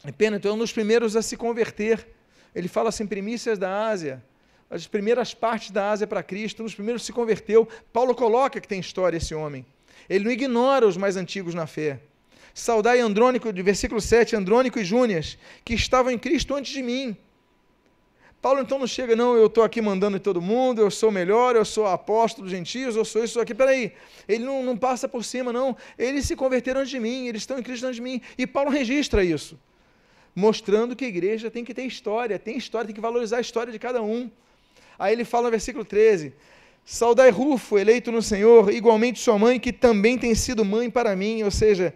Epêneto 0.03 0.47
é 0.47 0.51
um 0.51 0.57
dos 0.57 0.71
primeiros 0.71 1.15
a 1.15 1.21
se 1.21 1.37
converter. 1.37 2.07
Ele 2.55 2.67
fala 2.67 2.89
assim, 2.89 3.05
primícias 3.05 3.59
da 3.59 3.87
Ásia, 3.87 4.23
as 4.67 4.87
primeiras 4.87 5.31
partes 5.31 5.69
da 5.69 5.91
Ásia 5.91 6.07
para 6.07 6.23
Cristo, 6.23 6.63
um 6.63 6.65
dos 6.65 6.73
primeiros 6.73 7.05
se 7.05 7.13
converteu. 7.13 7.67
Paulo 7.93 8.15
coloca 8.15 8.59
que 8.59 8.67
tem 8.67 8.79
história 8.79 9.17
esse 9.17 9.35
homem. 9.35 9.63
Ele 10.09 10.25
não 10.25 10.31
ignora 10.31 10.87
os 10.87 10.97
mais 10.97 11.15
antigos 11.15 11.53
na 11.53 11.67
fé. 11.67 11.99
Saudai 12.51 12.99
Andrônico, 12.99 13.53
de 13.53 13.61
versículo 13.61 14.01
7, 14.01 14.35
Andrônico 14.35 14.79
e 14.79 14.83
Júnias, 14.83 15.37
que 15.63 15.75
estavam 15.75 16.11
em 16.11 16.17
Cristo 16.17 16.55
antes 16.55 16.71
de 16.71 16.81
mim. 16.81 17.15
Paulo 18.47 18.61
então 18.61 18.79
não 18.79 18.87
chega, 18.87 19.13
não, 19.13 19.35
eu 19.35 19.47
estou 19.47 19.61
aqui 19.61 19.81
mandando 19.81 20.15
em 20.15 20.21
todo 20.21 20.41
mundo, 20.41 20.79
eu 20.79 20.89
sou 20.89 21.11
melhor, 21.11 21.57
eu 21.57 21.65
sou 21.65 21.85
apóstolo 21.85 22.47
dos 22.47 22.51
gentios, 22.55 22.95
eu 22.95 23.03
sou 23.03 23.21
isso 23.21 23.41
aqui. 23.41 23.53
Peraí, 23.53 23.91
ele 24.25 24.45
não, 24.45 24.63
não 24.63 24.77
passa 24.77 25.05
por 25.05 25.25
cima, 25.25 25.51
não. 25.51 25.75
Eles 25.99 26.27
se 26.27 26.33
converteram 26.33 26.79
antes 26.79 26.91
de 26.91 26.97
mim, 26.97 27.27
eles 27.27 27.41
estão 27.41 27.59
em 27.59 27.61
Cristo 27.61 27.83
antes 27.83 27.97
de 27.97 28.01
mim. 28.01 28.21
E 28.37 28.47
Paulo 28.47 28.69
registra 28.69 29.21
isso, 29.21 29.59
mostrando 30.33 30.95
que 30.95 31.03
a 31.03 31.09
igreja 31.09 31.51
tem 31.51 31.65
que 31.65 31.73
ter 31.73 31.83
história, 31.83 32.39
tem 32.39 32.55
história, 32.55 32.87
tem 32.87 32.95
que 32.95 33.01
valorizar 33.01 33.39
a 33.39 33.41
história 33.41 33.69
de 33.69 33.77
cada 33.77 34.01
um. 34.01 34.31
Aí 34.97 35.11
ele 35.11 35.25
fala 35.25 35.47
no 35.47 35.51
versículo 35.51 35.83
13: 35.83 36.33
Saudai 36.85 37.29
Rufo, 37.31 37.77
eleito 37.77 38.13
no 38.13 38.21
Senhor, 38.21 38.71
igualmente 38.71 39.19
sua 39.19 39.37
mãe, 39.37 39.59
que 39.59 39.73
também 39.73 40.17
tem 40.17 40.33
sido 40.33 40.63
mãe 40.63 40.89
para 40.89 41.17
mim. 41.17 41.43
Ou 41.43 41.51
seja, 41.51 41.93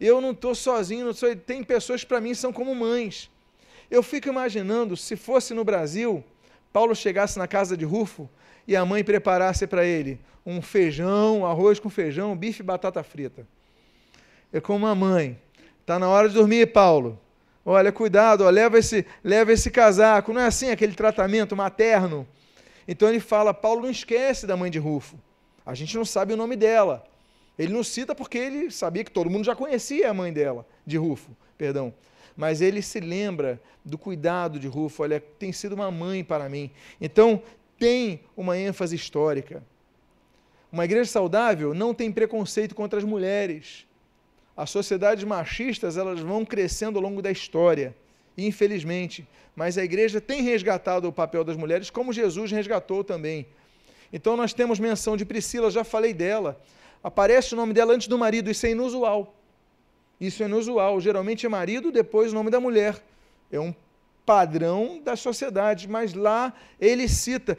eu 0.00 0.20
não 0.20 0.32
estou 0.32 0.52
sozinho, 0.52 1.06
não 1.06 1.14
sou, 1.14 1.36
tem 1.36 1.62
pessoas 1.62 2.00
que 2.00 2.08
para 2.08 2.20
mim 2.20 2.34
são 2.34 2.52
como 2.52 2.74
mães. 2.74 3.30
Eu 3.92 4.02
fico 4.02 4.26
imaginando 4.26 4.96
se 4.96 5.16
fosse 5.16 5.52
no 5.52 5.64
Brasil, 5.64 6.24
Paulo 6.72 6.96
chegasse 6.96 7.38
na 7.38 7.46
casa 7.46 7.76
de 7.76 7.84
Rufo 7.84 8.26
e 8.66 8.74
a 8.74 8.86
mãe 8.86 9.04
preparasse 9.04 9.66
para 9.66 9.84
ele 9.84 10.18
um 10.46 10.62
feijão, 10.62 11.44
arroz 11.44 11.78
com 11.78 11.90
feijão, 11.90 12.34
bife 12.34 12.62
e 12.62 12.64
batata 12.64 13.02
frita. 13.02 13.46
É 14.50 14.62
como 14.62 14.86
a 14.86 14.94
mãe. 14.94 15.38
Está 15.82 15.98
na 15.98 16.08
hora 16.08 16.26
de 16.26 16.34
dormir, 16.34 16.72
Paulo. 16.72 17.20
Olha, 17.66 17.92
cuidado, 17.92 18.44
ó, 18.44 18.48
leva, 18.48 18.78
esse, 18.78 19.04
leva 19.22 19.52
esse 19.52 19.70
casaco. 19.70 20.32
Não 20.32 20.40
é 20.40 20.46
assim 20.46 20.70
aquele 20.70 20.94
tratamento 20.94 21.54
materno. 21.54 22.26
Então 22.88 23.10
ele 23.10 23.20
fala: 23.20 23.52
Paulo 23.52 23.82
não 23.82 23.90
esquece 23.90 24.46
da 24.46 24.56
mãe 24.56 24.70
de 24.70 24.78
Rufo. 24.78 25.18
A 25.66 25.74
gente 25.74 25.94
não 25.98 26.04
sabe 26.06 26.32
o 26.32 26.36
nome 26.36 26.56
dela. 26.56 27.04
Ele 27.58 27.74
não 27.74 27.84
cita 27.84 28.14
porque 28.14 28.38
ele 28.38 28.70
sabia 28.70 29.04
que 29.04 29.10
todo 29.10 29.28
mundo 29.28 29.44
já 29.44 29.54
conhecia 29.54 30.10
a 30.10 30.14
mãe 30.14 30.32
dela, 30.32 30.66
de 30.86 30.96
Rufo, 30.96 31.36
perdão 31.58 31.92
mas 32.36 32.60
ele 32.60 32.82
se 32.82 33.00
lembra 33.00 33.60
do 33.84 33.98
cuidado 33.98 34.58
de 34.58 34.68
Rufo, 34.68 35.02
olha, 35.02 35.20
tem 35.38 35.52
sido 35.52 35.74
uma 35.74 35.90
mãe 35.90 36.22
para 36.22 36.48
mim. 36.48 36.70
Então, 37.00 37.42
tem 37.78 38.20
uma 38.36 38.56
ênfase 38.56 38.94
histórica. 38.94 39.62
Uma 40.70 40.84
igreja 40.84 41.10
saudável 41.10 41.74
não 41.74 41.92
tem 41.92 42.10
preconceito 42.10 42.74
contra 42.74 42.98
as 42.98 43.04
mulheres. 43.04 43.86
As 44.56 44.70
sociedades 44.70 45.24
machistas, 45.24 45.96
elas 45.96 46.20
vão 46.20 46.44
crescendo 46.44 46.98
ao 46.98 47.02
longo 47.02 47.20
da 47.20 47.30
história, 47.30 47.94
infelizmente, 48.38 49.26
mas 49.56 49.76
a 49.76 49.84
igreja 49.84 50.20
tem 50.20 50.42
resgatado 50.42 51.08
o 51.08 51.12
papel 51.12 51.44
das 51.44 51.56
mulheres 51.56 51.90
como 51.90 52.12
Jesus 52.12 52.50
resgatou 52.50 53.02
também. 53.02 53.46
Então 54.12 54.36
nós 54.36 54.52
temos 54.52 54.78
menção 54.78 55.16
de 55.16 55.24
Priscila, 55.24 55.70
já 55.70 55.84
falei 55.84 56.14
dela. 56.14 56.60
Aparece 57.02 57.54
o 57.54 57.56
nome 57.56 57.72
dela 57.72 57.94
antes 57.94 58.06
do 58.06 58.18
marido, 58.18 58.50
isso 58.50 58.64
é 58.66 58.70
inusual. 58.70 59.34
Isso 60.22 60.40
é 60.44 60.46
inusual. 60.46 61.00
Geralmente 61.00 61.44
é 61.44 61.48
marido, 61.48 61.90
depois 61.90 62.30
o 62.30 62.34
nome 62.36 62.48
da 62.48 62.60
mulher. 62.60 63.02
É 63.50 63.58
um 63.58 63.74
padrão 64.24 65.00
da 65.02 65.16
sociedade, 65.16 65.88
mas 65.88 66.14
lá 66.14 66.54
ele 66.80 67.08
cita 67.08 67.58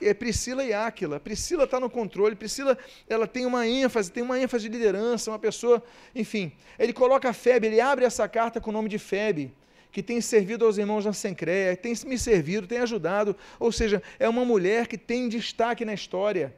é 0.00 0.14
Priscila 0.14 0.64
e 0.64 0.72
Áquila. 0.72 1.18
Priscila 1.18 1.64
está 1.64 1.80
no 1.80 1.90
controle, 1.90 2.36
Priscila 2.36 2.78
ela 3.08 3.26
tem 3.26 3.44
uma 3.44 3.66
ênfase, 3.66 4.12
tem 4.12 4.22
uma 4.22 4.38
ênfase 4.38 4.68
de 4.68 4.76
liderança, 4.76 5.32
uma 5.32 5.38
pessoa, 5.38 5.82
enfim. 6.14 6.52
Ele 6.78 6.92
coloca 6.92 7.28
a 7.28 7.32
Febe, 7.32 7.66
ele 7.66 7.80
abre 7.80 8.04
essa 8.04 8.28
carta 8.28 8.60
com 8.60 8.70
o 8.70 8.72
nome 8.72 8.88
de 8.88 9.00
Febe, 9.00 9.52
que 9.90 10.00
tem 10.00 10.20
servido 10.20 10.64
aos 10.64 10.78
irmãos 10.78 11.04
na 11.04 11.12
Sencréia, 11.12 11.76
tem 11.76 11.92
me 12.06 12.16
servido, 12.16 12.68
tem 12.68 12.78
ajudado, 12.78 13.34
ou 13.58 13.72
seja, 13.72 14.00
é 14.20 14.28
uma 14.28 14.44
mulher 14.44 14.86
que 14.86 14.96
tem 14.96 15.28
destaque 15.28 15.84
na 15.84 15.92
história. 15.92 16.54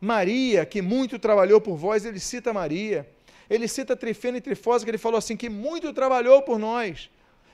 Maria, 0.00 0.64
que 0.64 0.80
muito 0.80 1.18
trabalhou 1.18 1.60
por 1.60 1.76
vós, 1.76 2.04
ele 2.04 2.20
cita 2.20 2.52
Maria. 2.52 3.17
Ele 3.48 3.66
cita 3.66 3.96
Trifeno 3.96 4.36
e 4.36 4.40
Trifósa, 4.40 4.84
que 4.84 4.90
ele 4.90 4.98
falou 4.98 5.18
assim, 5.18 5.36
que 5.36 5.48
muito 5.48 5.92
trabalhou 5.92 6.42
por 6.42 6.58
nós. 6.58 7.10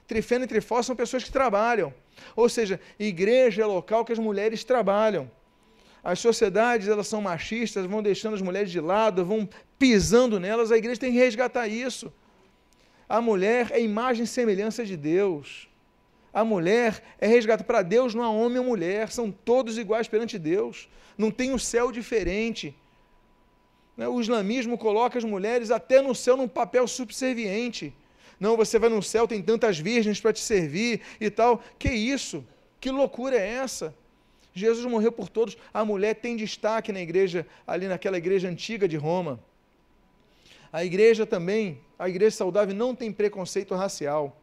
Trifeno 0.06 0.44
e 0.44 0.48
Trifósa 0.48 0.88
são 0.88 0.96
pessoas 0.96 1.24
que 1.24 1.30
trabalham. 1.30 1.94
Ou 2.34 2.48
seja, 2.48 2.80
igreja 2.98 3.62
é 3.62 3.66
local 3.66 4.04
que 4.04 4.12
as 4.12 4.18
mulheres 4.18 4.64
trabalham. 4.64 5.30
As 6.02 6.18
sociedades, 6.18 6.88
elas 6.88 7.06
são 7.06 7.22
machistas, 7.22 7.86
vão 7.86 8.02
deixando 8.02 8.34
as 8.34 8.42
mulheres 8.42 8.70
de 8.70 8.80
lado, 8.80 9.24
vão 9.24 9.48
pisando 9.78 10.38
nelas. 10.38 10.70
A 10.70 10.76
igreja 10.76 11.00
tem 11.00 11.12
que 11.12 11.18
resgatar 11.18 11.66
isso. 11.66 12.12
A 13.08 13.20
mulher 13.20 13.68
é 13.70 13.80
imagem 13.80 14.24
e 14.24 14.26
semelhança 14.26 14.84
de 14.84 14.96
Deus. 14.96 15.68
A 16.32 16.44
mulher 16.44 17.02
é 17.18 17.26
resgatada. 17.26 17.64
Para 17.64 17.82
Deus 17.82 18.14
não 18.14 18.22
há 18.22 18.28
homem 18.28 18.58
ou 18.58 18.64
mulher, 18.64 19.10
são 19.10 19.30
todos 19.30 19.78
iguais 19.78 20.08
perante 20.08 20.38
Deus. 20.38 20.88
Não 21.16 21.30
tem 21.30 21.52
um 21.52 21.58
céu 21.58 21.92
diferente. 21.92 22.76
Né? 23.96 24.08
O 24.08 24.20
islamismo 24.20 24.76
coloca 24.76 25.18
as 25.18 25.24
mulheres 25.24 25.70
até 25.70 26.00
no 26.00 26.14
céu 26.14 26.36
num 26.36 26.48
papel 26.48 26.86
subserviente. 26.86 27.94
Não, 28.38 28.56
você 28.56 28.78
vai 28.78 28.88
no 28.88 29.02
céu, 29.02 29.28
tem 29.28 29.40
tantas 29.40 29.78
virgens 29.78 30.20
para 30.20 30.32
te 30.32 30.40
servir 30.40 31.00
e 31.20 31.30
tal. 31.30 31.62
Que 31.78 31.90
isso? 31.90 32.44
Que 32.80 32.90
loucura 32.90 33.36
é 33.36 33.48
essa? 33.48 33.94
Jesus 34.52 34.84
morreu 34.86 35.10
por 35.10 35.28
todos. 35.28 35.56
A 35.72 35.84
mulher 35.84 36.14
tem 36.14 36.36
destaque 36.36 36.92
na 36.92 37.00
igreja, 37.00 37.46
ali 37.66 37.88
naquela 37.88 38.18
igreja 38.18 38.48
antiga 38.48 38.86
de 38.86 38.96
Roma. 38.96 39.40
A 40.72 40.84
igreja 40.84 41.24
também, 41.24 41.80
a 41.98 42.08
igreja 42.08 42.36
saudável 42.36 42.74
não 42.74 42.94
tem 42.94 43.12
preconceito 43.12 43.74
racial. 43.74 44.36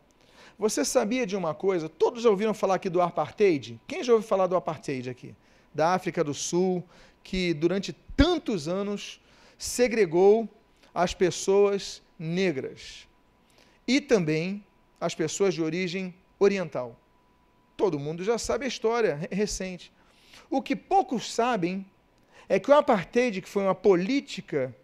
Você 0.58 0.86
sabia 0.86 1.26
de 1.26 1.36
uma 1.36 1.54
coisa? 1.54 1.90
Todos 1.90 2.24
já 2.24 2.30
ouviram 2.30 2.54
falar 2.54 2.76
aqui 2.76 2.90
do 2.90 3.02
apartheid? 3.02 3.80
Quem 3.88 4.04
já 4.04 4.14
ouviu 4.14 4.28
falar 4.28 4.48
do 4.48 4.56
apartheid 4.56 5.10
aqui? 5.10 5.36
Da 5.74 5.94
África 5.94 6.24
do 6.24 6.34
Sul, 6.34 6.84
que 7.24 7.54
durante 7.54 7.94
tantos 8.16 8.68
anos 8.68 9.20
segregou 9.62 10.50
as 10.92 11.14
pessoas 11.14 12.02
negras 12.18 13.08
e 13.88 14.02
também 14.02 14.66
as 15.00 15.14
pessoas 15.14 15.54
de 15.54 15.62
origem 15.62 16.16
oriental. 16.40 17.00
Todo 17.78 18.00
mundo 18.00 18.24
já 18.24 18.40
sabe 18.40 18.66
a 18.66 18.68
história 18.68 19.30
recente. 19.32 19.94
O 20.50 20.64
que 20.64 20.76
poucos 20.76 21.32
sabem 21.32 21.86
é 22.50 22.60
que 22.60 22.72
o 22.72 22.74
apartheid, 22.74 23.40
que 23.40 23.48
foi 23.48 23.62
uma 23.62 23.76
política 23.76 24.76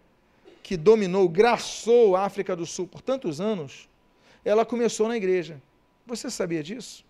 que 0.61 0.77
dominou, 0.77 1.27
graçou 1.27 2.15
a 2.15 2.23
África 2.23 2.55
do 2.55 2.65
Sul 2.67 2.85
por 2.85 3.01
tantos 3.01 3.41
anos, 3.41 3.89
ela 4.45 4.63
começou 4.63 5.07
na 5.07 5.17
igreja. 5.17 5.59
Você 6.05 6.29
sabia 6.29 6.61
disso? 6.61 7.03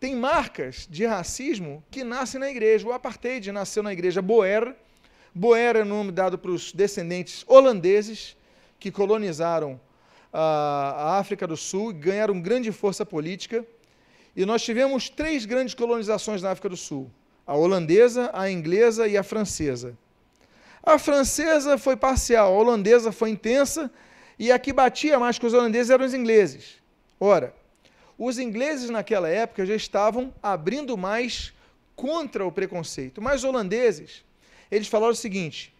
Tem 0.00 0.16
marcas 0.16 0.88
de 0.90 1.04
racismo 1.04 1.84
que 1.90 2.02
nascem 2.02 2.40
na 2.40 2.48
igreja. 2.48 2.88
O 2.88 2.92
apartheid 2.92 3.52
nasceu 3.52 3.82
na 3.82 3.92
igreja 3.92 4.22
Boer, 4.22 4.74
Boer 5.34 5.76
é 5.76 5.82
o 5.82 5.84
nome 5.84 6.10
dado 6.10 6.38
para 6.38 6.50
os 6.50 6.72
descendentes 6.72 7.44
holandeses 7.46 8.36
que 8.78 8.90
colonizaram 8.90 9.80
a 10.32 11.18
África 11.18 11.46
do 11.46 11.56
Sul 11.56 11.90
e 11.90 11.94
ganharam 11.94 12.40
grande 12.40 12.70
força 12.72 13.04
política. 13.04 13.64
E 14.36 14.44
nós 14.44 14.62
tivemos 14.62 15.08
três 15.08 15.44
grandes 15.44 15.74
colonizações 15.74 16.42
na 16.42 16.50
África 16.50 16.68
do 16.68 16.76
Sul: 16.76 17.10
a 17.46 17.54
holandesa, 17.54 18.30
a 18.32 18.50
inglesa 18.50 19.06
e 19.08 19.16
a 19.16 19.22
francesa. 19.22 19.96
A 20.82 20.98
francesa 20.98 21.76
foi 21.76 21.96
parcial, 21.96 22.52
a 22.52 22.56
holandesa 22.56 23.12
foi 23.12 23.30
intensa 23.30 23.90
e 24.38 24.52
a 24.52 24.58
que 24.58 24.72
batia 24.72 25.18
mais 25.18 25.38
que 25.38 25.46
os 25.46 25.52
holandeses 25.52 25.90
eram 25.90 26.04
os 26.04 26.14
ingleses. 26.14 26.76
Ora, 27.18 27.54
os 28.16 28.38
ingleses 28.38 28.88
naquela 28.88 29.28
época 29.28 29.66
já 29.66 29.74
estavam 29.74 30.32
abrindo 30.42 30.96
mais 30.96 31.52
contra 31.96 32.46
o 32.46 32.52
preconceito, 32.52 33.20
mas 33.20 33.42
os 33.42 33.44
holandeses 33.44 34.24
eles 34.70 34.88
falaram 34.88 35.12
o 35.12 35.16
seguinte: 35.16 35.74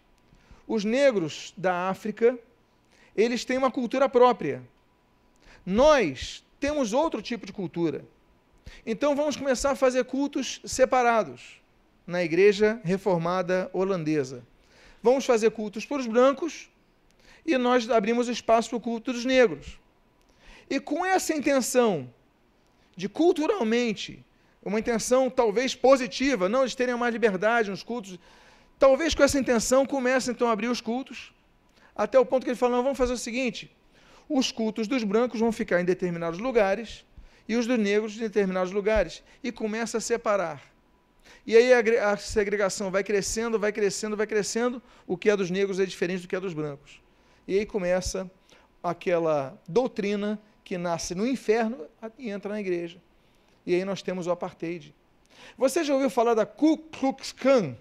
os 0.66 0.84
negros 0.84 1.52
da 1.56 1.88
África, 1.88 2.38
eles 3.16 3.44
têm 3.44 3.58
uma 3.58 3.70
cultura 3.70 4.08
própria. 4.08 4.62
Nós 5.64 6.44
temos 6.60 6.92
outro 6.92 7.22
tipo 7.22 7.46
de 7.46 7.52
cultura. 7.52 8.04
Então 8.84 9.14
vamos 9.14 9.36
começar 9.36 9.72
a 9.72 9.76
fazer 9.76 10.04
cultos 10.04 10.60
separados 10.64 11.60
na 12.06 12.22
igreja 12.22 12.80
reformada 12.84 13.70
holandesa. 13.72 14.44
Vamos 15.02 15.24
fazer 15.24 15.50
cultos 15.50 15.84
para 15.84 15.98
os 15.98 16.06
brancos 16.06 16.70
e 17.44 17.56
nós 17.56 17.88
abrimos 17.88 18.28
espaço 18.28 18.70
para 18.70 18.78
o 18.78 18.80
culto 18.80 19.12
dos 19.12 19.24
negros. 19.24 19.78
E 20.68 20.78
com 20.78 21.04
essa 21.04 21.34
intenção 21.34 22.12
de 22.96 23.08
culturalmente, 23.08 24.24
uma 24.62 24.78
intenção 24.78 25.30
talvez 25.30 25.74
positiva, 25.74 26.48
não 26.48 26.60
eles 26.60 26.74
terem 26.74 26.96
mais 26.96 27.12
liberdade 27.12 27.70
nos 27.70 27.82
cultos, 27.82 28.18
talvez 28.78 29.14
com 29.14 29.22
essa 29.22 29.38
intenção 29.38 29.84
comece 29.84 30.30
então 30.30 30.48
a 30.48 30.52
abrir 30.52 30.68
os 30.68 30.80
cultos, 30.80 31.32
até 31.94 32.18
o 32.18 32.24
ponto 32.24 32.44
que 32.44 32.50
ele 32.50 32.56
falou, 32.56 32.82
vamos 32.82 32.98
fazer 32.98 33.12
o 33.12 33.18
seguinte, 33.18 33.74
os 34.28 34.52
cultos 34.52 34.86
dos 34.86 35.02
brancos 35.02 35.40
vão 35.40 35.50
ficar 35.50 35.80
em 35.80 35.84
determinados 35.84 36.38
lugares 36.38 37.04
e 37.48 37.56
os 37.56 37.66
dos 37.66 37.78
negros 37.78 38.16
em 38.16 38.20
determinados 38.20 38.72
lugares, 38.72 39.22
e 39.42 39.50
começa 39.50 39.98
a 39.98 40.00
separar. 40.00 40.62
E 41.46 41.56
aí 41.56 41.72
a, 41.72 42.12
a 42.12 42.16
segregação 42.16 42.90
vai 42.90 43.02
crescendo, 43.02 43.58
vai 43.58 43.72
crescendo, 43.72 44.16
vai 44.16 44.26
crescendo, 44.26 44.82
o 45.06 45.16
que 45.16 45.30
é 45.30 45.36
dos 45.36 45.50
negros 45.50 45.80
é 45.80 45.86
diferente 45.86 46.22
do 46.22 46.28
que 46.28 46.36
é 46.36 46.40
dos 46.40 46.52
brancos. 46.52 47.00
E 47.46 47.58
aí 47.58 47.64
começa 47.64 48.30
aquela 48.82 49.58
doutrina 49.66 50.38
que 50.62 50.76
nasce 50.76 51.14
no 51.14 51.26
inferno 51.26 51.86
e 52.18 52.28
entra 52.28 52.52
na 52.52 52.60
igreja. 52.60 53.00
E 53.64 53.74
aí 53.74 53.84
nós 53.84 54.02
temos 54.02 54.26
o 54.26 54.30
apartheid. 54.30 54.94
Você 55.56 55.82
já 55.82 55.94
ouviu 55.94 56.10
falar 56.10 56.34
da 56.34 56.44
Ku 56.44 56.76
Klux 56.76 57.32
Klan? 57.32 57.74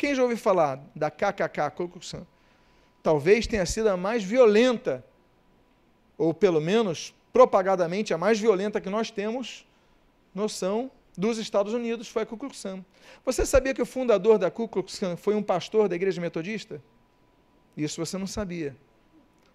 Quem 0.00 0.14
já 0.14 0.22
ouviu 0.22 0.38
falar 0.38 0.82
da 0.96 1.10
KKK, 1.10 1.70
Ku 1.76 1.86
Klux 1.86 2.10
Klan? 2.10 2.26
Talvez 3.02 3.46
tenha 3.46 3.66
sido 3.66 3.88
a 3.88 3.98
mais 3.98 4.24
violenta, 4.24 5.04
ou 6.16 6.32
pelo 6.32 6.58
menos 6.58 7.14
propagadamente 7.30 8.14
a 8.14 8.16
mais 8.16 8.40
violenta 8.40 8.80
que 8.80 8.88
nós 8.88 9.10
temos 9.10 9.68
noção 10.34 10.90
dos 11.18 11.36
Estados 11.36 11.74
Unidos, 11.74 12.08
foi 12.08 12.22
a 12.22 12.26
Ku 12.26 12.38
Klux 12.38 12.62
Klan. 12.62 12.82
Você 13.26 13.44
sabia 13.44 13.74
que 13.74 13.82
o 13.82 13.84
fundador 13.84 14.38
da 14.38 14.50
Ku 14.50 14.66
Klux 14.66 14.98
Klan 14.98 15.18
foi 15.18 15.34
um 15.34 15.42
pastor 15.42 15.86
da 15.86 15.96
igreja 15.96 16.18
metodista? 16.18 16.82
Isso 17.76 18.02
você 18.02 18.16
não 18.16 18.26
sabia. 18.26 18.74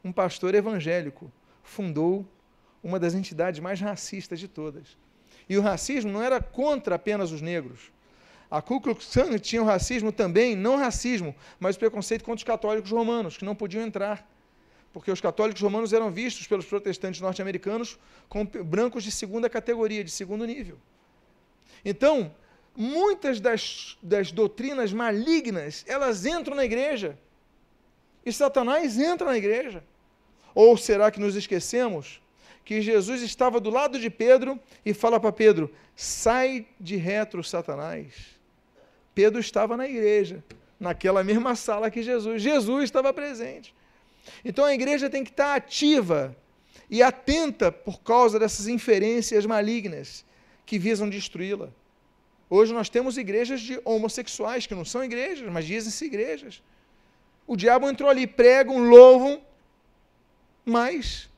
Um 0.03 0.11
pastor 0.11 0.53
evangélico 0.53 1.31
fundou 1.63 2.23
uma 2.83 2.99
das 2.99 3.15
entidades 3.15 3.59
mais 3.59 3.81
racistas 3.81 4.39
de 4.39 4.47
todas. 4.47 4.95
E 5.49 5.57
o 5.57 5.61
racismo 5.63 6.11
não 6.11 6.21
era 6.21 6.39
contra 6.39 6.93
apenas 6.93 7.31
os 7.31 7.41
negros. 7.41 7.94
A 8.49 8.61
Ku 8.61 8.79
Klux 8.79 9.05
Klan 9.05 9.37
tinha 9.37 9.61
o 9.61 9.65
racismo 9.65 10.11
também, 10.11 10.55
não 10.55 10.77
racismo, 10.77 11.35
mas 11.59 11.75
o 11.75 11.79
preconceito 11.79 12.23
contra 12.23 12.37
os 12.37 12.43
católicos 12.43 12.91
romanos, 12.91 13.37
que 13.37 13.45
não 13.45 13.55
podiam 13.55 13.83
entrar. 13.83 14.29
Porque 14.93 15.11
os 15.11 15.19
católicos 15.19 15.61
romanos 15.61 15.91
eram 15.91 16.09
vistos 16.09 16.47
pelos 16.47 16.65
protestantes 16.65 17.19
norte-americanos 17.19 17.99
como 18.29 18.45
brancos 18.63 19.03
de 19.03 19.11
segunda 19.11 19.49
categoria, 19.49 20.03
de 20.03 20.11
segundo 20.11 20.45
nível. 20.45 20.77
Então, 21.83 22.33
muitas 22.75 23.39
das, 23.39 23.97
das 24.01 24.31
doutrinas 24.31 24.93
malignas, 24.93 25.83
elas 25.87 26.25
entram 26.25 26.55
na 26.55 26.63
igreja. 26.63 27.17
E 28.25 28.31
Satanás 28.31 28.97
entra 28.97 29.27
na 29.27 29.37
igreja. 29.37 29.83
Ou 30.53 30.77
será 30.77 31.11
que 31.11 31.19
nos 31.19 31.35
esquecemos 31.35 32.21
que 32.63 32.81
Jesus 32.81 33.21
estava 33.21 33.59
do 33.59 33.69
lado 33.69 33.99
de 33.99 34.09
Pedro 34.09 34.59
e 34.85 34.93
fala 34.93 35.19
para 35.19 35.31
Pedro: 35.31 35.73
sai 35.95 36.67
de 36.79 36.95
retro, 36.95 37.43
Satanás. 37.43 38.34
Pedro 39.15 39.39
estava 39.39 39.77
na 39.77 39.87
igreja, 39.87 40.43
naquela 40.79 41.23
mesma 41.23 41.55
sala 41.55 41.89
que 41.89 42.03
Jesus. 42.03 42.41
Jesus 42.41 42.83
estava 42.83 43.13
presente. 43.13 43.73
Então 44.43 44.65
a 44.65 44.73
igreja 44.73 45.09
tem 45.09 45.23
que 45.23 45.29
estar 45.31 45.55
ativa 45.55 46.35
e 46.89 47.01
atenta 47.01 47.71
por 47.71 48.01
causa 48.01 48.37
dessas 48.37 48.67
inferências 48.67 49.45
malignas 49.45 50.25
que 50.65 50.77
visam 50.77 51.09
destruí-la. 51.09 51.69
Hoje 52.49 52.73
nós 52.73 52.89
temos 52.89 53.17
igrejas 53.17 53.61
de 53.61 53.79
homossexuais, 53.83 54.67
que 54.67 54.75
não 54.75 54.85
são 54.85 55.03
igrejas, 55.03 55.49
mas 55.49 55.65
dizem-se 55.65 56.05
igrejas. 56.05 56.61
O 57.47 57.55
diabo 57.55 57.89
entrou 57.89 58.09
ali, 58.09 58.27
pregam, 58.27 58.89
louvam, 58.89 59.41
mas 60.63 61.29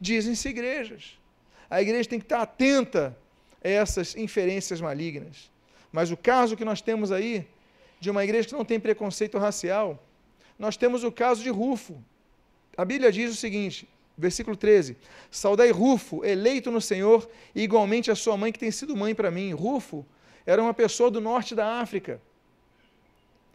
dizem-se 0.00 0.48
igrejas. 0.48 1.18
A 1.70 1.80
igreja 1.80 2.08
tem 2.08 2.18
que 2.18 2.24
estar 2.24 2.42
atenta 2.42 3.16
a 3.62 3.68
essas 3.68 4.14
inferências 4.16 4.80
malignas. 4.80 5.50
Mas 5.94 6.10
o 6.10 6.16
caso 6.16 6.56
que 6.56 6.64
nós 6.64 6.80
temos 6.80 7.12
aí, 7.12 7.46
de 8.00 8.10
uma 8.10 8.24
igreja 8.24 8.48
que 8.48 8.54
não 8.54 8.64
tem 8.64 8.80
preconceito 8.80 9.38
racial, 9.38 10.02
nós 10.58 10.76
temos 10.76 11.04
o 11.04 11.12
caso 11.12 11.40
de 11.40 11.50
Rufo. 11.50 12.02
A 12.76 12.84
Bíblia 12.84 13.12
diz 13.12 13.30
o 13.30 13.36
seguinte, 13.36 13.88
versículo 14.18 14.56
13: 14.56 14.96
Saudai 15.30 15.70
Rufo, 15.70 16.24
eleito 16.24 16.68
no 16.68 16.80
Senhor, 16.80 17.30
e 17.54 17.62
igualmente 17.62 18.10
a 18.10 18.16
sua 18.16 18.36
mãe, 18.36 18.50
que 18.50 18.58
tem 18.58 18.72
sido 18.72 18.96
mãe 18.96 19.14
para 19.14 19.30
mim. 19.30 19.52
Rufo 19.52 20.04
era 20.44 20.60
uma 20.60 20.74
pessoa 20.74 21.12
do 21.12 21.20
norte 21.20 21.54
da 21.54 21.80
África, 21.80 22.20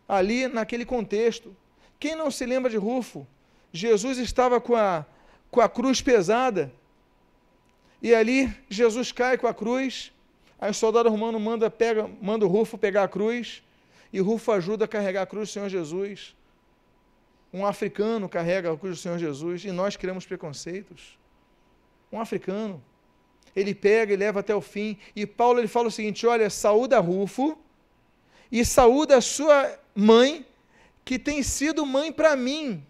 ali 0.08 0.48
naquele 0.48 0.86
contexto. 0.86 1.54
Quem 2.00 2.16
não 2.16 2.32
se 2.32 2.46
lembra 2.46 2.72
de 2.72 2.78
Rufo? 2.78 3.28
Jesus 3.74 4.18
estava 4.18 4.62
com 4.62 4.78
a 4.78 5.06
com 5.52 5.60
a 5.60 5.68
cruz 5.68 6.02
pesada. 6.02 6.72
E 8.02 8.16
ali 8.16 8.50
Jesus 8.70 9.12
cai 9.12 9.38
com 9.38 9.46
a 9.46 9.54
cruz. 9.54 10.14
Aí 10.60 10.70
o 10.70 10.74
soldado 10.74 11.10
romano 11.10 11.40
manda, 11.40 11.70
pega, 11.70 12.10
manda 12.22 12.46
o 12.46 12.50
Rufo 12.50 12.78
pegar 12.78 13.04
a 13.04 13.08
cruz. 13.08 13.64
E 14.12 14.20
Rufo 14.20 14.52
ajuda 14.52 14.86
a 14.86 14.88
carregar 14.88 15.22
a 15.22 15.26
cruz 15.26 15.50
do 15.50 15.54
Senhor 15.54 15.70
Jesus. 15.70 16.36
Um 17.54 17.66
africano 17.66 18.28
carrega 18.28 18.72
a 18.72 18.78
cruz 18.78 18.98
do 18.98 19.02
Senhor 19.02 19.18
Jesus. 19.18 19.64
E 19.64 19.72
nós 19.72 19.96
criamos 19.96 20.26
preconceitos. 20.26 21.18
Um 22.12 22.20
africano. 22.20 22.84
Ele 23.56 23.74
pega 23.74 24.14
e 24.14 24.18
leva 24.18 24.42
até 24.42 24.54
o 24.54 24.62
fim. 24.62 24.98
E 25.16 25.26
Paulo 25.26 25.60
ele 25.60 25.68
fala 25.68 25.88
o 25.88 25.92
seguinte: 25.92 26.28
olha, 26.28 26.50
saúda 26.50 27.00
Rufo 27.00 27.58
e 28.52 28.66
saúda 28.66 29.18
a 29.18 29.22
sua 29.22 29.80
mãe, 29.96 30.46
que 31.06 31.20
tem 31.20 31.42
sido 31.44 31.86
mãe 31.86 32.12
para 32.12 32.36
mim. 32.36 32.84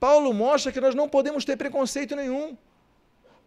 Paulo 0.00 0.32
mostra 0.32 0.72
que 0.72 0.80
nós 0.80 0.94
não 0.94 1.08
podemos 1.08 1.44
ter 1.44 1.56
preconceito 1.56 2.14
nenhum. 2.16 2.56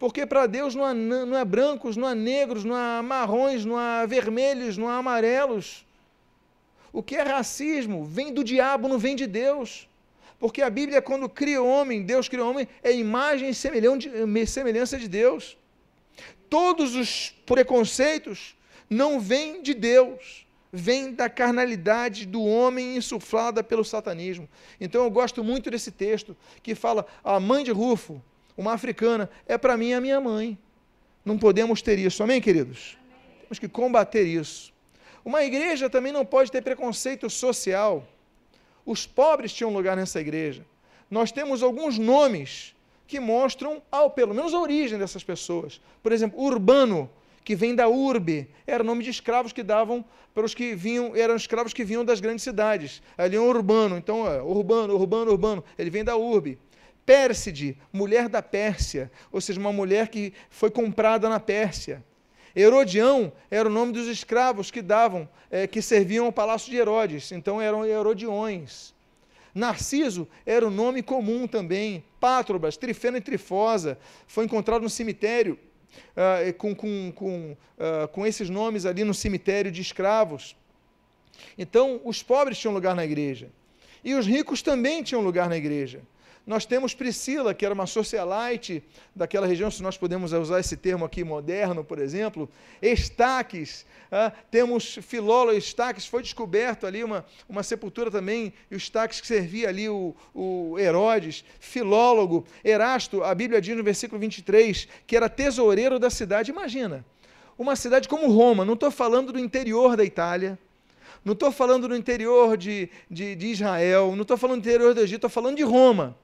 Porque 0.02 0.26
para 0.26 0.48
Deus 0.48 0.74
não 0.74 0.84
há, 0.84 0.92
não 0.92 1.36
há 1.36 1.44
brancos, 1.44 1.96
não 1.96 2.08
há 2.08 2.12
negros, 2.12 2.64
não 2.64 2.74
há 2.74 3.00
marrons, 3.00 3.64
não 3.64 3.76
há 3.76 4.04
vermelhos, 4.04 4.76
não 4.76 4.88
há 4.88 4.96
amarelos. 4.96 5.86
O 6.92 7.04
que 7.04 7.14
é 7.14 7.22
racismo 7.22 8.04
vem 8.04 8.34
do 8.34 8.42
diabo, 8.42 8.88
não 8.88 8.98
vem 8.98 9.14
de 9.14 9.28
Deus. 9.28 9.88
Porque 10.40 10.60
a 10.60 10.68
Bíblia, 10.68 11.00
quando 11.00 11.28
cria 11.28 11.62
o 11.62 11.68
homem, 11.68 12.02
Deus 12.02 12.28
cria 12.28 12.44
o 12.44 12.50
homem, 12.50 12.66
é 12.82 12.92
imagem 12.92 13.50
e 13.50 13.54
semelhança 13.54 14.98
de 14.98 15.06
Deus. 15.06 15.56
Todos 16.50 16.96
os 16.96 17.30
preconceitos 17.46 18.56
não 18.90 19.20
vêm 19.20 19.62
de 19.62 19.72
Deus 19.72 20.44
vem 20.72 21.12
da 21.12 21.28
carnalidade 21.28 22.26
do 22.26 22.42
homem 22.42 22.96
insuflada 22.96 23.62
pelo 23.62 23.84
satanismo. 23.84 24.48
Então 24.80 25.04
eu 25.04 25.10
gosto 25.10 25.44
muito 25.44 25.70
desse 25.70 25.92
texto 25.92 26.36
que 26.60 26.74
fala: 26.74 27.06
a 27.22 27.38
mãe 27.38 27.62
de 27.62 27.70
Rufo, 27.70 28.20
uma 28.56 28.72
africana, 28.72 29.28
é 29.46 29.56
para 29.56 29.76
mim 29.76 29.92
a 29.92 30.00
minha 30.00 30.20
mãe. 30.20 30.58
Não 31.24 31.38
podemos 31.38 31.82
ter 31.82 31.98
isso, 31.98 32.22
amém, 32.22 32.40
queridos? 32.40 32.96
Amém. 33.00 33.40
Temos 33.42 33.58
que 33.58 33.68
combater 33.68 34.24
isso. 34.24 34.72
Uma 35.24 35.44
igreja 35.44 35.88
também 35.88 36.12
não 36.12 36.24
pode 36.24 36.50
ter 36.50 36.62
preconceito 36.62 37.30
social. 37.30 38.06
Os 38.84 39.06
pobres 39.06 39.52
tinham 39.52 39.72
lugar 39.72 39.96
nessa 39.96 40.20
igreja. 40.20 40.64
Nós 41.10 41.30
temos 41.30 41.62
alguns 41.62 41.98
nomes 41.98 42.74
que 43.06 43.20
mostram, 43.20 43.82
ao 43.90 44.10
pelo 44.10 44.34
menos, 44.34 44.52
a 44.54 44.58
origem 44.58 44.98
dessas 44.98 45.22
pessoas. 45.22 45.80
Por 46.02 46.12
exemplo, 46.12 46.40
Urbano, 46.42 47.08
que 47.44 47.54
vem 47.54 47.74
da 47.74 47.88
urbe, 47.88 48.48
era 48.66 48.82
o 48.82 48.86
nome 48.86 49.04
de 49.04 49.10
escravos 49.10 49.52
que 49.52 49.62
davam 49.62 50.04
para 50.34 50.44
os 50.44 50.54
que 50.54 50.74
vinham, 50.74 51.14
eram 51.14 51.36
escravos 51.36 51.72
que 51.72 51.84
vinham 51.84 52.04
das 52.04 52.20
grandes 52.20 52.42
cidades. 52.42 53.02
Ali 53.18 53.36
é 53.36 53.40
um 53.40 53.48
urbano, 53.48 53.96
então, 53.96 54.26
é, 54.26 54.40
urbano, 54.42 54.94
urbano, 54.94 55.30
urbano, 55.30 55.64
ele 55.78 55.90
vem 55.90 56.02
da 56.02 56.16
urbe. 56.16 56.58
Pérside, 57.04 57.76
mulher 57.92 58.28
da 58.28 58.40
Pérsia, 58.40 59.10
ou 59.30 59.40
seja, 59.40 59.58
uma 59.58 59.72
mulher 59.72 60.08
que 60.08 60.32
foi 60.50 60.70
comprada 60.70 61.28
na 61.28 61.40
Pérsia. 61.40 62.04
Herodião 62.54 63.32
era 63.50 63.68
o 63.68 63.72
nome 63.72 63.92
dos 63.92 64.06
escravos 64.06 64.70
que 64.70 64.82
davam, 64.82 65.28
é, 65.50 65.66
que 65.66 65.80
serviam 65.80 66.26
ao 66.26 66.32
palácio 66.32 66.70
de 66.70 66.76
Herodes, 66.76 67.32
então 67.32 67.60
eram 67.60 67.84
herodiões. 67.84 68.94
Narciso 69.54 70.26
era 70.46 70.66
o 70.66 70.70
nome 70.70 71.02
comum 71.02 71.46
também. 71.46 72.04
Pátrobas, 72.18 72.76
Trifena 72.76 73.18
e 73.18 73.20
Trifosa, 73.20 73.98
foi 74.26 74.44
encontrado 74.44 74.82
no 74.82 74.90
cemitério 74.90 75.58
uh, 76.16 76.52
com, 76.54 76.74
com, 76.74 77.12
com, 77.14 77.52
uh, 77.52 78.08
com 78.08 78.26
esses 78.26 78.48
nomes 78.48 78.86
ali 78.86 79.04
no 79.04 79.12
cemitério 79.12 79.70
de 79.70 79.82
escravos. 79.82 80.56
Então, 81.58 82.00
os 82.04 82.22
pobres 82.22 82.58
tinham 82.58 82.72
lugar 82.72 82.94
na 82.94 83.04
igreja. 83.04 83.50
E 84.04 84.14
os 84.14 84.26
ricos 84.26 84.62
também 84.62 85.02
tinham 85.02 85.22
lugar 85.22 85.48
na 85.48 85.56
igreja. 85.56 86.00
Nós 86.44 86.66
temos 86.66 86.92
Priscila, 86.92 87.54
que 87.54 87.64
era 87.64 87.72
uma 87.72 87.86
socialite 87.86 88.82
daquela 89.14 89.46
região, 89.46 89.70
se 89.70 89.80
nós 89.80 89.96
podemos 89.96 90.32
usar 90.32 90.58
esse 90.58 90.76
termo 90.76 91.04
aqui 91.04 91.22
moderno, 91.22 91.84
por 91.84 92.00
exemplo. 92.00 92.50
Estaques, 92.80 93.86
ah, 94.10 94.32
temos 94.50 94.98
Filólogo 95.02 95.56
Estaques, 95.56 96.04
foi 96.04 96.20
descoberto 96.20 96.84
ali 96.84 97.04
uma, 97.04 97.24
uma 97.48 97.62
sepultura 97.62 98.10
também, 98.10 98.52
e 98.68 98.74
o 98.74 98.76
Estaques 98.76 99.20
que 99.20 99.26
servia 99.26 99.68
ali 99.68 99.88
o, 99.88 100.16
o 100.34 100.76
Herodes. 100.80 101.44
Filólogo, 101.60 102.44
Erasto, 102.64 103.22
a 103.22 103.32
Bíblia 103.34 103.60
diz 103.60 103.76
no 103.76 103.84
versículo 103.84 104.20
23 104.20 104.88
que 105.06 105.16
era 105.16 105.28
tesoureiro 105.28 105.96
da 106.00 106.10
cidade. 106.10 106.50
Imagina, 106.50 107.04
uma 107.56 107.76
cidade 107.76 108.08
como 108.08 108.32
Roma, 108.32 108.64
não 108.64 108.74
estou 108.74 108.90
falando 108.90 109.32
do 109.32 109.38
interior 109.38 109.96
da 109.96 110.04
Itália, 110.04 110.58
não 111.24 111.34
estou 111.34 111.52
falando 111.52 111.86
do 111.86 111.94
interior 111.94 112.56
de, 112.56 112.90
de, 113.08 113.36
de 113.36 113.46
Israel, 113.46 114.12
não 114.16 114.22
estou 114.22 114.36
falando 114.36 114.60
do 114.60 114.68
interior 114.68 114.92
do 114.92 115.00
Egito, 115.00 115.18
estou 115.18 115.30
falando 115.30 115.56
de 115.56 115.62
Roma. 115.62 116.16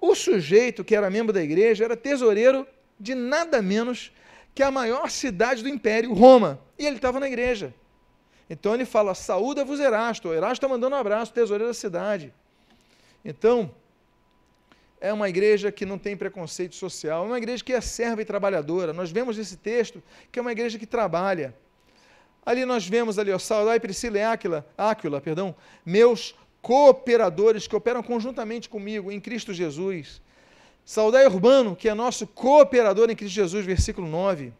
O 0.00 0.14
sujeito 0.14 0.84
que 0.84 0.94
era 0.94 1.10
membro 1.10 1.32
da 1.32 1.42
igreja 1.42 1.84
era 1.84 1.96
tesoureiro 1.96 2.66
de 2.98 3.14
nada 3.14 3.60
menos 3.60 4.12
que 4.54 4.62
a 4.62 4.70
maior 4.70 5.10
cidade 5.10 5.62
do 5.62 5.68
império, 5.68 6.12
Roma. 6.12 6.60
E 6.78 6.86
ele 6.86 6.96
estava 6.96 7.20
na 7.20 7.26
igreja. 7.26 7.74
Então 8.48 8.74
ele 8.74 8.84
fala: 8.84 9.14
saúda-vos 9.14 9.80
Erasto. 9.80 10.32
Erasto 10.32 10.54
está 10.54 10.68
mandando 10.68 10.94
um 10.96 10.98
abraço, 10.98 11.32
tesoureiro 11.32 11.70
da 11.70 11.74
cidade. 11.74 12.32
Então, 13.24 13.74
é 15.00 15.12
uma 15.12 15.28
igreja 15.28 15.70
que 15.70 15.84
não 15.84 15.98
tem 15.98 16.16
preconceito 16.16 16.74
social, 16.74 17.24
é 17.24 17.26
uma 17.26 17.38
igreja 17.38 17.62
que 17.62 17.72
é 17.72 17.80
serva 17.80 18.22
e 18.22 18.24
trabalhadora. 18.24 18.92
Nós 18.92 19.10
vemos 19.10 19.36
nesse 19.36 19.56
texto 19.56 20.02
que 20.30 20.38
é 20.38 20.42
uma 20.42 20.52
igreja 20.52 20.78
que 20.78 20.86
trabalha. 20.86 21.54
Ali 22.44 22.64
nós 22.64 22.86
vemos 22.86 23.18
ali, 23.18 23.30
ó, 23.30 23.38
saudai 23.38 23.78
Priscila 23.78 24.18
e 24.18 24.22
Áquila, 24.22 24.66
Áquila, 24.76 25.20
perdão, 25.20 25.54
meus 25.84 26.34
cooperadores 26.62 27.66
que 27.66 27.76
operam 27.76 28.02
conjuntamente 28.02 28.68
comigo 28.68 29.10
em 29.10 29.20
Cristo 29.20 29.52
Jesus. 29.52 30.20
Saudai 30.84 31.26
Urbano, 31.26 31.76
que 31.76 31.88
é 31.88 31.94
nosso 31.94 32.26
cooperador 32.26 33.10
em 33.10 33.16
Cristo 33.16 33.34
Jesus, 33.34 33.64
versículo 33.64 34.08
9. 34.08 34.52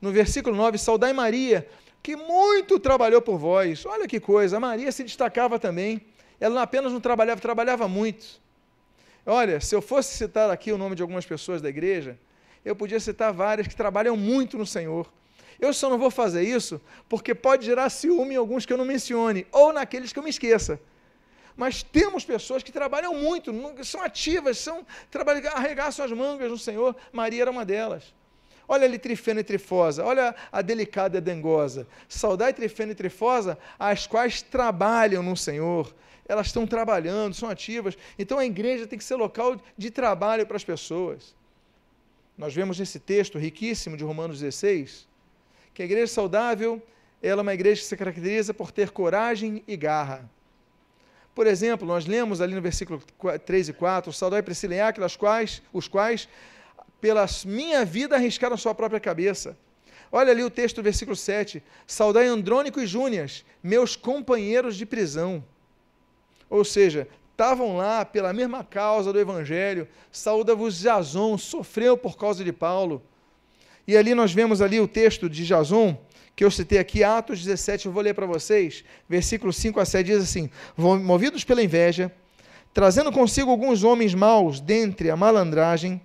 No 0.00 0.10
versículo 0.12 0.56
9, 0.56 0.78
saudai 0.78 1.12
Maria, 1.12 1.66
que 2.02 2.16
muito 2.16 2.78
trabalhou 2.78 3.22
por 3.22 3.38
vós. 3.38 3.86
Olha 3.86 4.06
que 4.06 4.20
coisa, 4.20 4.60
Maria 4.60 4.90
se 4.92 5.02
destacava 5.02 5.58
também. 5.58 6.02
Ela 6.40 6.54
não 6.54 6.62
apenas 6.62 6.92
não 6.92 7.00
trabalhava, 7.00 7.40
trabalhava 7.40 7.88
muito. 7.88 8.42
Olha, 9.24 9.60
se 9.60 9.74
eu 9.74 9.80
fosse 9.80 10.14
citar 10.16 10.50
aqui 10.50 10.70
o 10.72 10.78
nome 10.78 10.94
de 10.94 11.02
algumas 11.02 11.24
pessoas 11.24 11.62
da 11.62 11.68
igreja, 11.68 12.18
eu 12.64 12.76
podia 12.76 13.00
citar 13.00 13.32
várias 13.32 13.66
que 13.66 13.74
trabalham 13.74 14.16
muito 14.16 14.58
no 14.58 14.66
Senhor. 14.66 15.10
Eu 15.58 15.72
só 15.72 15.88
não 15.88 15.98
vou 15.98 16.10
fazer 16.10 16.42
isso 16.42 16.80
porque 17.08 17.34
pode 17.34 17.64
gerar 17.64 17.88
ciúme 17.88 18.34
em 18.34 18.36
alguns 18.36 18.66
que 18.66 18.72
eu 18.72 18.76
não 18.76 18.84
mencione, 18.84 19.46
ou 19.52 19.72
naqueles 19.72 20.12
que 20.12 20.18
eu 20.18 20.22
me 20.22 20.30
esqueça. 20.30 20.78
Mas 21.56 21.82
temos 21.82 22.24
pessoas 22.24 22.62
que 22.62 22.72
trabalham 22.72 23.14
muito, 23.14 23.52
são 23.84 24.02
ativas, 24.02 24.58
são 24.58 24.84
trabalham, 25.10 25.52
arregaçam 25.52 26.04
as 26.04 26.12
mangas 26.12 26.50
no 26.50 26.58
Senhor. 26.58 26.96
Maria 27.12 27.42
era 27.42 27.50
uma 27.50 27.64
delas. 27.64 28.12
Olha 28.66 28.86
ali 28.86 28.98
trifena 28.98 29.40
e 29.40 29.44
trifosa, 29.44 30.04
olha 30.04 30.34
a 30.50 30.62
delicada 30.62 31.18
e 31.18 31.20
dengosa. 31.20 31.86
Saudade 32.08 32.56
trifena 32.56 32.92
e 32.92 32.94
trifosa, 32.94 33.58
as 33.78 34.06
quais 34.06 34.42
trabalham 34.42 35.22
no 35.22 35.36
Senhor. 35.36 35.94
Elas 36.26 36.46
estão 36.46 36.66
trabalhando, 36.66 37.34
são 37.34 37.48
ativas. 37.48 37.96
Então 38.18 38.38
a 38.38 38.46
igreja 38.46 38.86
tem 38.86 38.98
que 38.98 39.04
ser 39.04 39.16
local 39.16 39.60
de 39.76 39.90
trabalho 39.90 40.46
para 40.46 40.56
as 40.56 40.64
pessoas. 40.64 41.34
Nós 42.36 42.54
vemos 42.54 42.78
nesse 42.78 42.98
texto 42.98 43.38
riquíssimo 43.38 43.96
de 43.96 44.02
Romanos 44.02 44.40
16 44.40 45.06
que 45.72 45.82
a 45.82 45.84
igreja 45.84 46.12
saudável 46.12 46.82
ela 47.20 47.40
é 47.40 47.42
uma 47.42 47.54
igreja 47.54 47.80
que 47.80 47.86
se 47.86 47.96
caracteriza 47.96 48.52
por 48.54 48.70
ter 48.70 48.90
coragem 48.90 49.62
e 49.66 49.76
garra. 49.76 50.30
Por 51.34 51.46
exemplo, 51.46 51.86
nós 51.86 52.06
lemos 52.06 52.40
ali 52.40 52.54
no 52.54 52.62
versículo 52.62 53.02
3 53.44 53.70
e 53.70 53.72
4, 53.72 54.12
saudai 54.12 54.42
Priscila 54.42 54.74
e 54.74 54.80
Áquila, 54.80 55.08
quais, 55.18 55.62
os 55.72 55.88
quais, 55.88 56.28
pela 57.00 57.26
minha 57.44 57.84
vida, 57.84 58.14
arriscaram 58.14 58.56
sua 58.56 58.74
própria 58.74 59.00
cabeça. 59.00 59.56
Olha 60.12 60.30
ali 60.30 60.44
o 60.44 60.50
texto 60.50 60.76
do 60.76 60.82
versículo 60.82 61.16
7, 61.16 61.60
saudai 61.86 62.28
Andrônico 62.28 62.80
e 62.80 62.86
Júnias, 62.86 63.44
meus 63.60 63.96
companheiros 63.96 64.76
de 64.76 64.86
prisão. 64.86 65.44
Ou 66.48 66.64
seja, 66.64 67.08
estavam 67.32 67.76
lá 67.76 68.04
pela 68.04 68.32
mesma 68.32 68.62
causa 68.62 69.12
do 69.12 69.18
Evangelho, 69.18 69.88
saúda-vos 70.12 70.78
Jason, 70.78 71.36
sofreu 71.36 71.96
por 71.96 72.16
causa 72.16 72.44
de 72.44 72.52
Paulo. 72.52 73.02
E 73.88 73.96
ali 73.96 74.14
nós 74.14 74.32
vemos 74.32 74.62
ali 74.62 74.78
o 74.78 74.86
texto 74.86 75.28
de 75.28 75.44
Jason, 75.44 75.98
que 76.36 76.44
eu 76.44 76.50
citei 76.50 76.78
aqui, 76.78 77.04
Atos 77.04 77.44
17, 77.44 77.86
eu 77.86 77.92
vou 77.92 78.02
ler 78.02 78.14
para 78.14 78.26
vocês, 78.26 78.84
versículos 79.08 79.56
5 79.56 79.78
a 79.78 79.84
7, 79.84 80.06
diz 80.06 80.22
assim: 80.22 80.50
Movidos 80.76 81.44
pela 81.44 81.62
inveja, 81.62 82.12
trazendo 82.72 83.12
consigo 83.12 83.50
alguns 83.50 83.84
homens 83.84 84.14
maus 84.14 84.58
dentre 84.58 85.10
a 85.10 85.16
malandragem, 85.16 86.00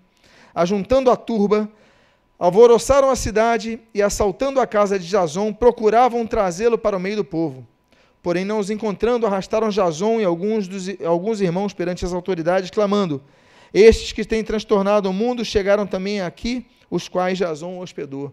ajuntando 0.53 1.09
a 1.09 1.15
turba, 1.15 1.69
alvoroçaram 2.37 3.09
a 3.09 3.15
cidade 3.15 3.79
e, 3.93 4.01
assaltando 4.01 4.59
a 4.59 4.67
casa 4.67 4.99
de 4.99 5.07
Jason, 5.07 5.51
procuravam 5.51 6.25
trazê-lo 6.27 6.77
para 6.77 6.95
o 6.95 6.99
meio 6.99 7.17
do 7.17 7.25
povo. 7.25 7.67
Porém, 8.21 8.45
não 8.45 8.59
os 8.59 8.69
encontrando, 8.69 9.25
arrastaram 9.25 9.69
Jason 9.69 10.19
e 10.19 10.25
alguns, 10.25 10.67
dos, 10.67 10.87
alguns 11.03 11.41
irmãos 11.41 11.73
perante 11.73 12.05
as 12.05 12.13
autoridades, 12.13 12.69
clamando: 12.69 13.21
Estes 13.73 14.11
que 14.11 14.23
têm 14.23 14.43
transtornado 14.43 15.09
o 15.09 15.13
mundo 15.13 15.43
chegaram 15.43 15.87
também 15.87 16.21
aqui 16.21 16.67
os 16.89 17.07
quais 17.07 17.37
Jason 17.37 17.79
hospedou. 17.79 18.31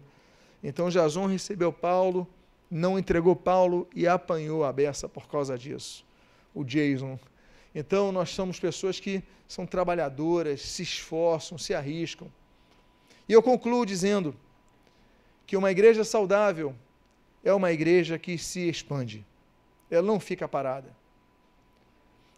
Então 0.62 0.90
Jason 0.90 1.26
recebeu 1.26 1.72
Paulo, 1.72 2.26
não 2.70 2.98
entregou 2.98 3.36
Paulo 3.36 3.88
e 3.94 4.06
apanhou 4.06 4.64
a 4.64 4.72
beça 4.72 5.08
por 5.08 5.28
causa 5.28 5.56
disso. 5.56 6.04
O 6.54 6.64
Jason. 6.64 7.18
Então 7.74 8.10
nós 8.10 8.30
somos 8.30 8.58
pessoas 8.58 8.98
que 8.98 9.22
são 9.46 9.66
trabalhadoras, 9.66 10.62
se 10.62 10.82
esforçam, 10.82 11.58
se 11.58 11.74
arriscam. 11.74 12.30
E 13.28 13.32
eu 13.32 13.42
concluo 13.42 13.84
dizendo 13.84 14.34
que 15.46 15.56
uma 15.56 15.70
igreja 15.70 16.02
saudável 16.04 16.74
é 17.44 17.52
uma 17.52 17.72
igreja 17.72 18.18
que 18.18 18.36
se 18.38 18.68
expande. 18.68 19.24
Ela 19.90 20.06
não 20.06 20.18
fica 20.18 20.48
parada. 20.48 20.94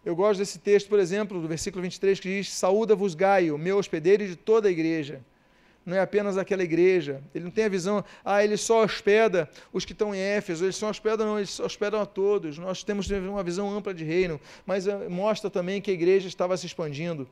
Eu 0.05 0.15
gosto 0.15 0.39
desse 0.39 0.59
texto, 0.59 0.89
por 0.89 0.99
exemplo, 0.99 1.41
do 1.41 1.49
versículo 1.49 1.83
23, 1.83 2.21
que 2.21 2.29
diz: 2.29 2.53
Saúda-vos 2.53 3.15
Gaio, 3.15 3.57
meu 3.57 3.79
hospedeiro 3.79 4.27
de 4.27 4.37
toda 4.37 4.69
a 4.69 4.71
igreja 4.71 5.23
não 5.89 5.97
é 5.97 6.01
apenas 6.01 6.37
aquela 6.37 6.63
igreja. 6.63 7.23
Ele 7.35 7.45
não 7.45 7.51
tem 7.51 7.65
a 7.65 7.69
visão, 7.69 8.05
ah, 8.25 8.45
ele 8.45 8.57
só 8.57 8.85
hospeda 8.85 9.49
os 9.73 9.85
que 9.85 9.93
estão 9.93 10.15
em 10.15 10.19
Éfeso, 10.19 10.65
ele 10.65 10.73
só 10.73 10.91
hospeda, 10.91 11.25
não, 11.25 11.39
eles 11.39 11.59
hospedam 11.59 12.01
a 12.01 12.07
todos. 12.07 12.59
Nós 12.59 12.85
temos 12.85 13.11
uma 13.11 13.43
visão 13.43 13.75
ampla 13.75 13.95
de 13.95 14.05
reino, 14.05 14.39
mas 14.67 14.87
eh, 14.87 15.09
mostra 15.09 15.49
também 15.49 15.81
que 15.81 15.91
a 15.91 15.95
igreja 15.95 16.29
estava 16.29 16.57
se 16.57 16.67
expandindo. 16.67 17.27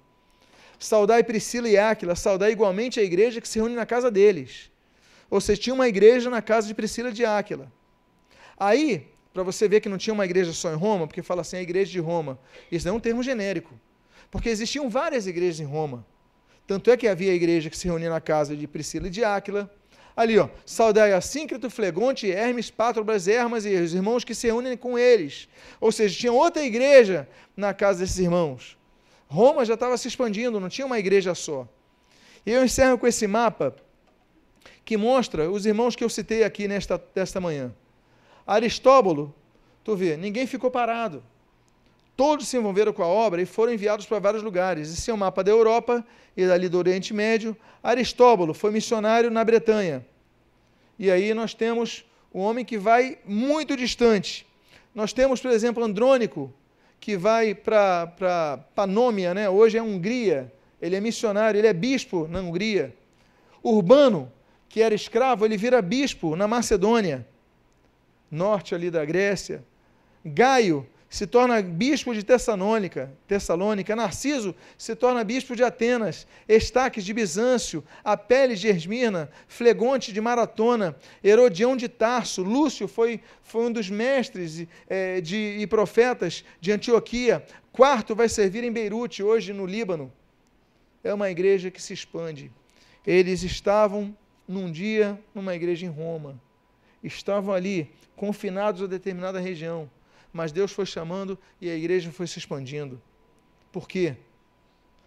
Saudai 0.78 1.22
Priscila 1.22 1.68
e 1.68 1.76
Áquila, 1.76 2.16
saudai 2.16 2.52
igualmente 2.52 2.98
a 2.98 3.02
igreja 3.02 3.40
que 3.40 3.48
se 3.48 3.58
reúne 3.58 3.74
na 3.74 3.84
casa 3.84 4.10
deles. 4.10 4.70
Ou 5.28 5.40
seja, 5.40 5.60
tinha 5.60 5.74
uma 5.74 5.88
igreja 5.88 6.30
na 6.30 6.40
casa 6.40 6.66
de 6.66 6.74
Priscila 6.74 7.10
e 7.10 7.12
de 7.12 7.24
Áquila. 7.24 7.70
Aí, 8.58 9.06
para 9.34 9.42
você 9.42 9.68
ver 9.68 9.80
que 9.80 9.88
não 9.88 9.98
tinha 9.98 10.14
uma 10.14 10.24
igreja 10.24 10.52
só 10.52 10.72
em 10.72 10.76
Roma, 10.76 11.06
porque 11.06 11.22
fala 11.22 11.42
assim, 11.42 11.58
a 11.58 11.62
igreja 11.62 11.92
de 11.92 12.00
Roma. 12.00 12.38
Isso 12.72 12.86
não 12.86 12.94
é 12.94 12.96
um 12.96 13.00
termo 13.00 13.22
genérico. 13.22 13.78
Porque 14.30 14.48
existiam 14.48 14.88
várias 14.88 15.26
igrejas 15.26 15.60
em 15.60 15.64
Roma. 15.64 16.06
Tanto 16.66 16.90
é 16.90 16.96
que 16.96 17.06
havia 17.06 17.32
igreja 17.32 17.70
que 17.70 17.78
se 17.78 17.86
reunia 17.86 18.10
na 18.10 18.20
casa 18.20 18.56
de 18.56 18.66
Priscila 18.66 19.06
e 19.06 19.10
de 19.10 19.22
Áquila. 19.22 19.70
Ali, 20.16 20.38
ó, 20.38 20.48
saudai 20.64 21.12
a 21.12 21.20
Síncrito, 21.20 21.68
Flegonte, 21.68 22.30
Hermes, 22.30 22.70
Pátrobras, 22.70 23.28
Hermas 23.28 23.66
e 23.66 23.74
os 23.76 23.94
irmãos 23.94 24.24
que 24.24 24.34
se 24.34 24.46
reúnem 24.46 24.76
com 24.76 24.98
eles. 24.98 25.48
Ou 25.80 25.92
seja, 25.92 26.18
tinha 26.18 26.32
outra 26.32 26.64
igreja 26.64 27.28
na 27.56 27.74
casa 27.74 28.00
desses 28.00 28.18
irmãos. 28.18 28.76
Roma 29.28 29.64
já 29.64 29.74
estava 29.74 29.96
se 29.96 30.08
expandindo, 30.08 30.58
não 30.58 30.68
tinha 30.68 30.86
uma 30.86 30.98
igreja 30.98 31.34
só. 31.34 31.68
E 32.44 32.50
eu 32.50 32.64
encerro 32.64 32.96
com 32.96 33.06
esse 33.06 33.26
mapa 33.26 33.76
que 34.84 34.96
mostra 34.96 35.50
os 35.50 35.66
irmãos 35.66 35.94
que 35.94 36.02
eu 36.02 36.08
citei 36.08 36.44
aqui 36.44 36.66
nesta, 36.66 37.02
nesta 37.14 37.40
manhã. 37.40 37.74
Aristóbulo, 38.46 39.34
tu 39.84 39.96
vê, 39.96 40.16
ninguém 40.16 40.46
ficou 40.46 40.70
parado. 40.70 41.22
Todos 42.16 42.48
se 42.48 42.56
envolveram 42.56 42.92
com 42.94 43.02
a 43.02 43.06
obra 43.06 43.42
e 43.42 43.46
foram 43.46 43.74
enviados 43.74 44.06
para 44.06 44.18
vários 44.18 44.42
lugares. 44.42 44.90
Esse 44.90 45.10
é 45.10 45.14
o 45.14 45.18
mapa 45.18 45.44
da 45.44 45.50
Europa 45.50 46.04
e 46.34 46.46
dali 46.46 46.68
do 46.68 46.78
Oriente 46.78 47.12
Médio. 47.12 47.54
Aristóbulo 47.82 48.54
foi 48.54 48.70
missionário 48.70 49.30
na 49.30 49.44
Bretanha. 49.44 50.04
E 50.98 51.10
aí 51.10 51.34
nós 51.34 51.52
temos 51.52 52.06
um 52.34 52.40
homem 52.40 52.64
que 52.64 52.78
vai 52.78 53.18
muito 53.26 53.76
distante. 53.76 54.46
Nós 54.94 55.12
temos, 55.12 55.40
por 55.40 55.50
exemplo, 55.50 55.84
Andrônico, 55.84 56.50
que 56.98 57.18
vai 57.18 57.54
para 57.54 58.64
Panômia, 58.74 59.34
né? 59.34 59.48
hoje 59.50 59.76
é 59.76 59.82
Hungria. 59.82 60.50
Ele 60.80 60.96
é 60.96 61.00
missionário, 61.00 61.58
ele 61.58 61.66
é 61.66 61.72
bispo 61.74 62.26
na 62.28 62.40
Hungria. 62.40 62.94
Urbano, 63.62 64.32
que 64.70 64.80
era 64.80 64.94
escravo, 64.94 65.44
ele 65.44 65.56
vira 65.56 65.82
bispo 65.82 66.34
na 66.34 66.48
Macedônia, 66.48 67.26
norte 68.30 68.74
ali 68.74 68.90
da 68.90 69.04
Grécia. 69.04 69.62
Gaio, 70.24 70.86
se 71.08 71.26
torna 71.26 71.62
bispo 71.62 72.12
de 72.12 72.22
Tessalônica, 72.24 73.12
Tessalônica, 73.28 73.94
Narciso 73.94 74.54
se 74.76 74.94
torna 74.96 75.22
bispo 75.22 75.54
de 75.54 75.62
Atenas, 75.62 76.26
Estaques 76.48 77.04
de 77.04 77.14
Bizâncio, 77.14 77.84
Apeles 78.04 78.60
de 78.60 78.68
Esmirna, 78.68 79.30
Flegonte 79.46 80.12
de 80.12 80.20
Maratona, 80.20 80.96
Herodião 81.22 81.76
de 81.76 81.88
Tarso, 81.88 82.42
Lúcio 82.42 82.88
foi, 82.88 83.20
foi 83.42 83.66
um 83.66 83.72
dos 83.72 83.88
mestres 83.88 84.66
é, 84.88 85.20
de, 85.20 85.58
e 85.60 85.66
profetas 85.66 86.44
de 86.60 86.72
Antioquia, 86.72 87.44
Quarto 87.72 88.14
vai 88.14 88.28
servir 88.28 88.64
em 88.64 88.72
Beirute, 88.72 89.22
hoje 89.22 89.52
no 89.52 89.66
Líbano. 89.66 90.10
É 91.04 91.12
uma 91.12 91.30
igreja 91.30 91.70
que 91.70 91.80
se 91.80 91.92
expande. 91.92 92.50
Eles 93.06 93.42
estavam 93.42 94.16
num 94.48 94.72
dia 94.72 95.20
numa 95.34 95.54
igreja 95.54 95.84
em 95.84 95.90
Roma, 95.90 96.40
estavam 97.02 97.54
ali 97.54 97.90
confinados 98.16 98.82
a 98.82 98.86
determinada 98.86 99.38
região 99.38 99.90
mas 100.36 100.52
Deus 100.52 100.70
foi 100.70 100.84
chamando 100.84 101.38
e 101.60 101.70
a 101.70 101.74
igreja 101.74 102.12
foi 102.12 102.26
se 102.26 102.38
expandindo. 102.38 103.00
Por 103.72 103.88
quê? 103.88 104.14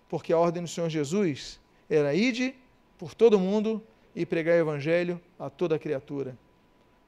Porque 0.09 0.33
a 0.33 0.37
ordem 0.37 0.63
do 0.63 0.67
Senhor 0.67 0.89
Jesus 0.89 1.59
era 1.87 2.15
ide 2.15 2.55
por 2.97 3.13
todo 3.13 3.39
mundo 3.39 3.81
e 4.15 4.25
pregar 4.25 4.55
o 4.55 4.59
evangelho 4.59 5.21
a 5.37 5.49
toda 5.49 5.77
criatura. 5.77 6.35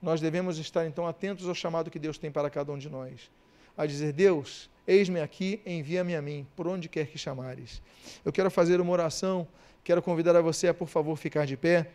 nós 0.01 0.19
devemos 0.19 0.57
estar 0.57 0.85
então 0.85 1.05
atentos 1.05 1.47
ao 1.47 1.53
chamado 1.53 1.91
que 1.91 1.99
Deus 1.99 2.17
tem 2.17 2.31
para 2.31 2.49
cada 2.49 2.71
um 2.71 2.77
de 2.77 2.89
nós. 2.89 3.29
A 3.77 3.85
dizer: 3.85 4.13
Deus, 4.13 4.69
eis-me 4.87 5.19
aqui, 5.19 5.61
envia-me 5.65 6.15
a 6.15 6.21
mim, 6.21 6.47
por 6.55 6.67
onde 6.67 6.87
quer 6.89 7.07
que 7.07 7.17
chamares. 7.17 7.81
Eu 8.23 8.31
quero 8.31 8.49
fazer 8.49 8.79
uma 8.81 8.91
oração, 8.91 9.47
quero 9.83 10.01
convidar 10.01 10.35
a 10.35 10.41
você 10.41 10.67
a, 10.67 10.73
por 10.73 10.87
favor, 10.87 11.15
ficar 11.17 11.45
de 11.45 11.57
pé. 11.57 11.91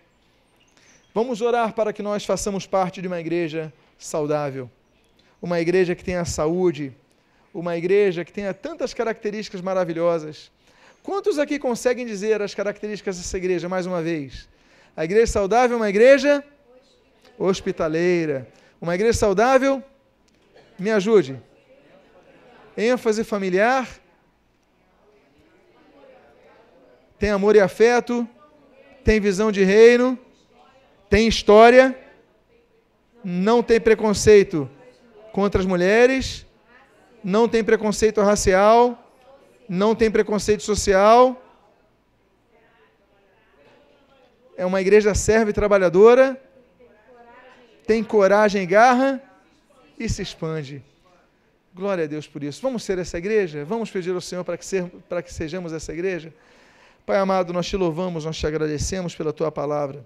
Vamos 1.15 1.41
orar 1.41 1.73
para 1.73 1.93
que 1.93 2.03
nós 2.03 2.25
façamos 2.25 2.67
parte 2.67 3.01
de 3.01 3.09
uma 3.09 3.19
igreja 3.19 3.73
saudável, 3.99 4.71
uma 5.41 5.61
igreja 5.61 5.95
que 5.95 6.05
tenha 6.05 6.25
saúde, 6.25 6.93
uma 7.53 7.77
igreja 7.77 8.25
que 8.25 8.33
tenha 8.33 8.53
tantas 8.53 8.93
características 8.93 9.61
maravilhosas. 9.61 10.51
Quantos 11.03 11.39
aqui 11.39 11.59
conseguem 11.59 12.05
dizer 12.05 12.43
as 12.43 12.55
características 12.55 13.17
dessa 13.17 13.37
igreja 13.37 13.69
mais 13.69 13.87
uma 13.87 14.03
vez? 14.03 14.49
A 14.97 15.05
igreja 15.05 15.27
saudável 15.29 15.77
é 15.77 15.81
uma 15.81 15.89
igreja 15.89 16.45
hospitaleira. 17.39 18.49
Uma 18.81 18.95
igreja 18.95 19.19
saudável, 19.19 19.83
me 20.79 20.91
ajude. 20.91 21.41
ênfase 22.77 23.25
familiar, 23.25 23.89
tem 27.19 27.31
amor 27.31 27.57
e 27.57 27.61
afeto, 27.61 28.29
tem 29.03 29.19
visão 29.19 29.51
de 29.51 29.65
reino, 29.65 30.19
tem 31.09 31.27
história, 31.27 31.99
não 33.25 33.63
tem 33.63 33.81
preconceito 33.81 34.69
contra 35.37 35.61
as 35.61 35.67
mulheres, 35.67 36.47
não 37.23 37.47
tem 37.47 37.63
preconceito 37.63 38.23
racial, 38.23 38.99
não 39.69 39.95
tem 39.95 40.11
preconceito 40.11 40.63
social. 40.63 41.43
É 44.57 44.65
uma 44.65 44.81
igreja 44.81 45.15
serva 45.15 45.51
e 45.51 45.53
trabalhadora, 45.53 46.43
tem 47.87 48.03
coragem 48.03 48.63
e 48.63 48.67
garra 48.67 49.23
e 49.99 50.09
se 50.09 50.23
expande. 50.23 50.83
Glória 51.75 52.05
a 52.05 52.07
Deus 52.07 52.27
por 52.27 52.43
isso. 52.43 52.63
Vamos 52.63 52.83
ser 52.83 52.99
essa 52.99 53.19
igreja? 53.19 53.63
Vamos 53.63 53.91
pedir 53.91 54.15
ao 54.15 54.23
Senhor 54.23 54.43
para 54.43 54.57
que, 54.57 54.65
ser, 54.65 54.87
para 55.07 55.21
que 55.21 55.31
sejamos 55.31 55.75
essa 55.75 55.93
igreja? 55.93 56.33
Pai 57.05 57.19
amado, 57.19 57.53
nós 57.53 57.67
te 57.67 57.77
louvamos, 57.77 58.25
nós 58.25 58.39
te 58.39 58.47
agradecemos 58.47 59.15
pela 59.15 59.35
tua 59.35 59.53
palavra. 59.53 60.03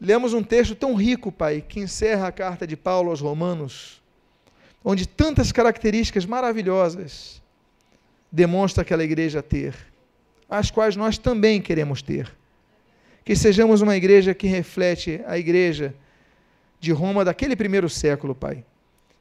Lemos 0.00 0.32
um 0.32 0.42
texto 0.42 0.74
tão 0.74 0.94
rico, 0.94 1.30
Pai, 1.30 1.60
que 1.60 1.80
encerra 1.80 2.28
a 2.28 2.32
carta 2.32 2.66
de 2.66 2.78
Paulo 2.78 3.10
aos 3.10 3.20
Romanos, 3.20 4.01
onde 4.84 5.06
tantas 5.06 5.52
características 5.52 6.26
maravilhosas 6.26 7.42
demonstra 8.30 8.82
aquela 8.82 9.04
igreja 9.04 9.42
ter, 9.42 9.74
as 10.48 10.70
quais 10.70 10.96
nós 10.96 11.18
também 11.18 11.60
queremos 11.60 12.02
ter. 12.02 12.30
Que 13.24 13.36
sejamos 13.36 13.80
uma 13.80 13.96
igreja 13.96 14.34
que 14.34 14.46
reflete 14.46 15.20
a 15.26 15.38
igreja 15.38 15.94
de 16.80 16.90
Roma 16.90 17.24
daquele 17.24 17.54
primeiro 17.54 17.88
século, 17.88 18.34
Pai. 18.34 18.64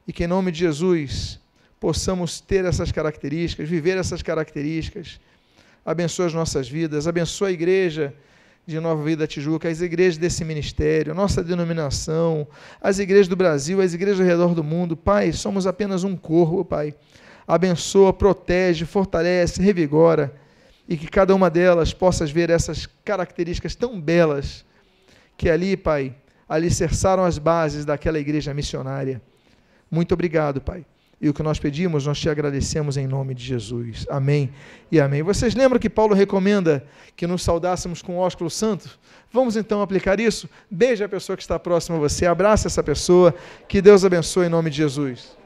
E 0.07 0.12
que 0.12 0.24
em 0.24 0.28
nome 0.28 0.51
de 0.51 0.59
Jesus 0.59 1.39
possamos 1.80 2.39
ter 2.39 2.66
essas 2.66 2.91
características, 2.91 3.70
viver 3.70 3.97
essas 3.97 4.24
características. 4.24 5.20
Abençoa 5.86 6.26
as 6.28 6.34
nossas 6.34 6.68
vidas, 6.68 7.07
abençoa 7.07 7.49
a 7.49 7.51
igreja 7.51 8.14
de 8.66 8.80
Nova 8.80 9.03
Vida 9.03 9.28
Tijuca, 9.28 9.68
as 9.68 9.82
igrejas 9.82 10.18
desse 10.18 10.45
ministério, 10.45 11.14
nossa 11.14 11.43
denominação, 11.43 12.47
as 12.80 12.99
igrejas 12.99 13.28
do 13.28 13.36
Brasil, 13.36 13.82
as 13.82 13.93
igrejas 13.93 14.20
ao 14.20 14.26
redor 14.26 14.55
do 14.55 14.64
mundo. 14.64 14.95
Pai, 14.95 15.32
somos 15.32 15.66
apenas 15.66 16.03
um 16.03 16.16
corpo, 16.16 16.64
Pai. 16.64 16.93
Abençoa, 17.47 18.14
protege, 18.14 18.86
fortalece, 18.86 19.62
revigora 19.62 20.34
e 20.88 20.95
que 20.95 21.07
cada 21.07 21.34
uma 21.34 21.49
delas 21.49 21.93
possas 21.93 22.32
ver 22.32 22.49
essas 22.49 22.88
características 23.03 23.76
tão 23.76 23.99
belas 23.99 24.66
que 25.38 25.49
ali, 25.49 25.76
Pai, 25.76 26.16
alicerçaram 26.47 27.24
as 27.24 27.38
bases 27.38 27.86
daquela 27.86 28.20
igreja 28.20 28.53
missionária. 28.53 29.22
Muito 29.89 30.14
obrigado, 30.14 30.62
Pai. 30.62 30.86
E 31.22 31.30
o 31.30 31.34
que 31.34 31.44
nós 31.44 31.60
pedimos, 31.60 32.08
nós 32.08 32.20
te 32.20 32.28
agradecemos 32.30 32.98
em 32.98 33.06
nome 33.06 33.36
de 33.36 33.44
Jesus. 33.44 34.08
Amém 34.10 34.52
e 34.92 35.00
amém. 35.00 35.22
Vocês 35.22 35.54
lembram 35.54 35.80
que 35.80 35.90
Paulo 35.90 36.16
recomenda 36.16 36.84
que 37.16 37.28
nos 37.28 37.44
saudássemos 37.44 38.02
com 38.02 38.18
o 38.18 38.20
ósculo 38.20 38.50
santo? 38.50 39.00
Vamos 39.32 39.56
então 39.56 39.84
aplicar 39.84 40.20
isso? 40.20 40.50
Beije 40.70 41.04
a 41.04 41.10
pessoa 41.10 41.38
que 41.38 41.44
está 41.44 41.60
próxima 41.60 41.98
a 41.98 42.00
você, 42.00 42.26
abraça 42.26 42.68
essa 42.68 42.82
pessoa, 42.82 43.36
que 43.68 43.82
Deus 43.82 44.04
abençoe 44.04 44.48
em 44.48 44.50
nome 44.50 44.72
de 44.72 44.78
Jesus. 44.78 45.41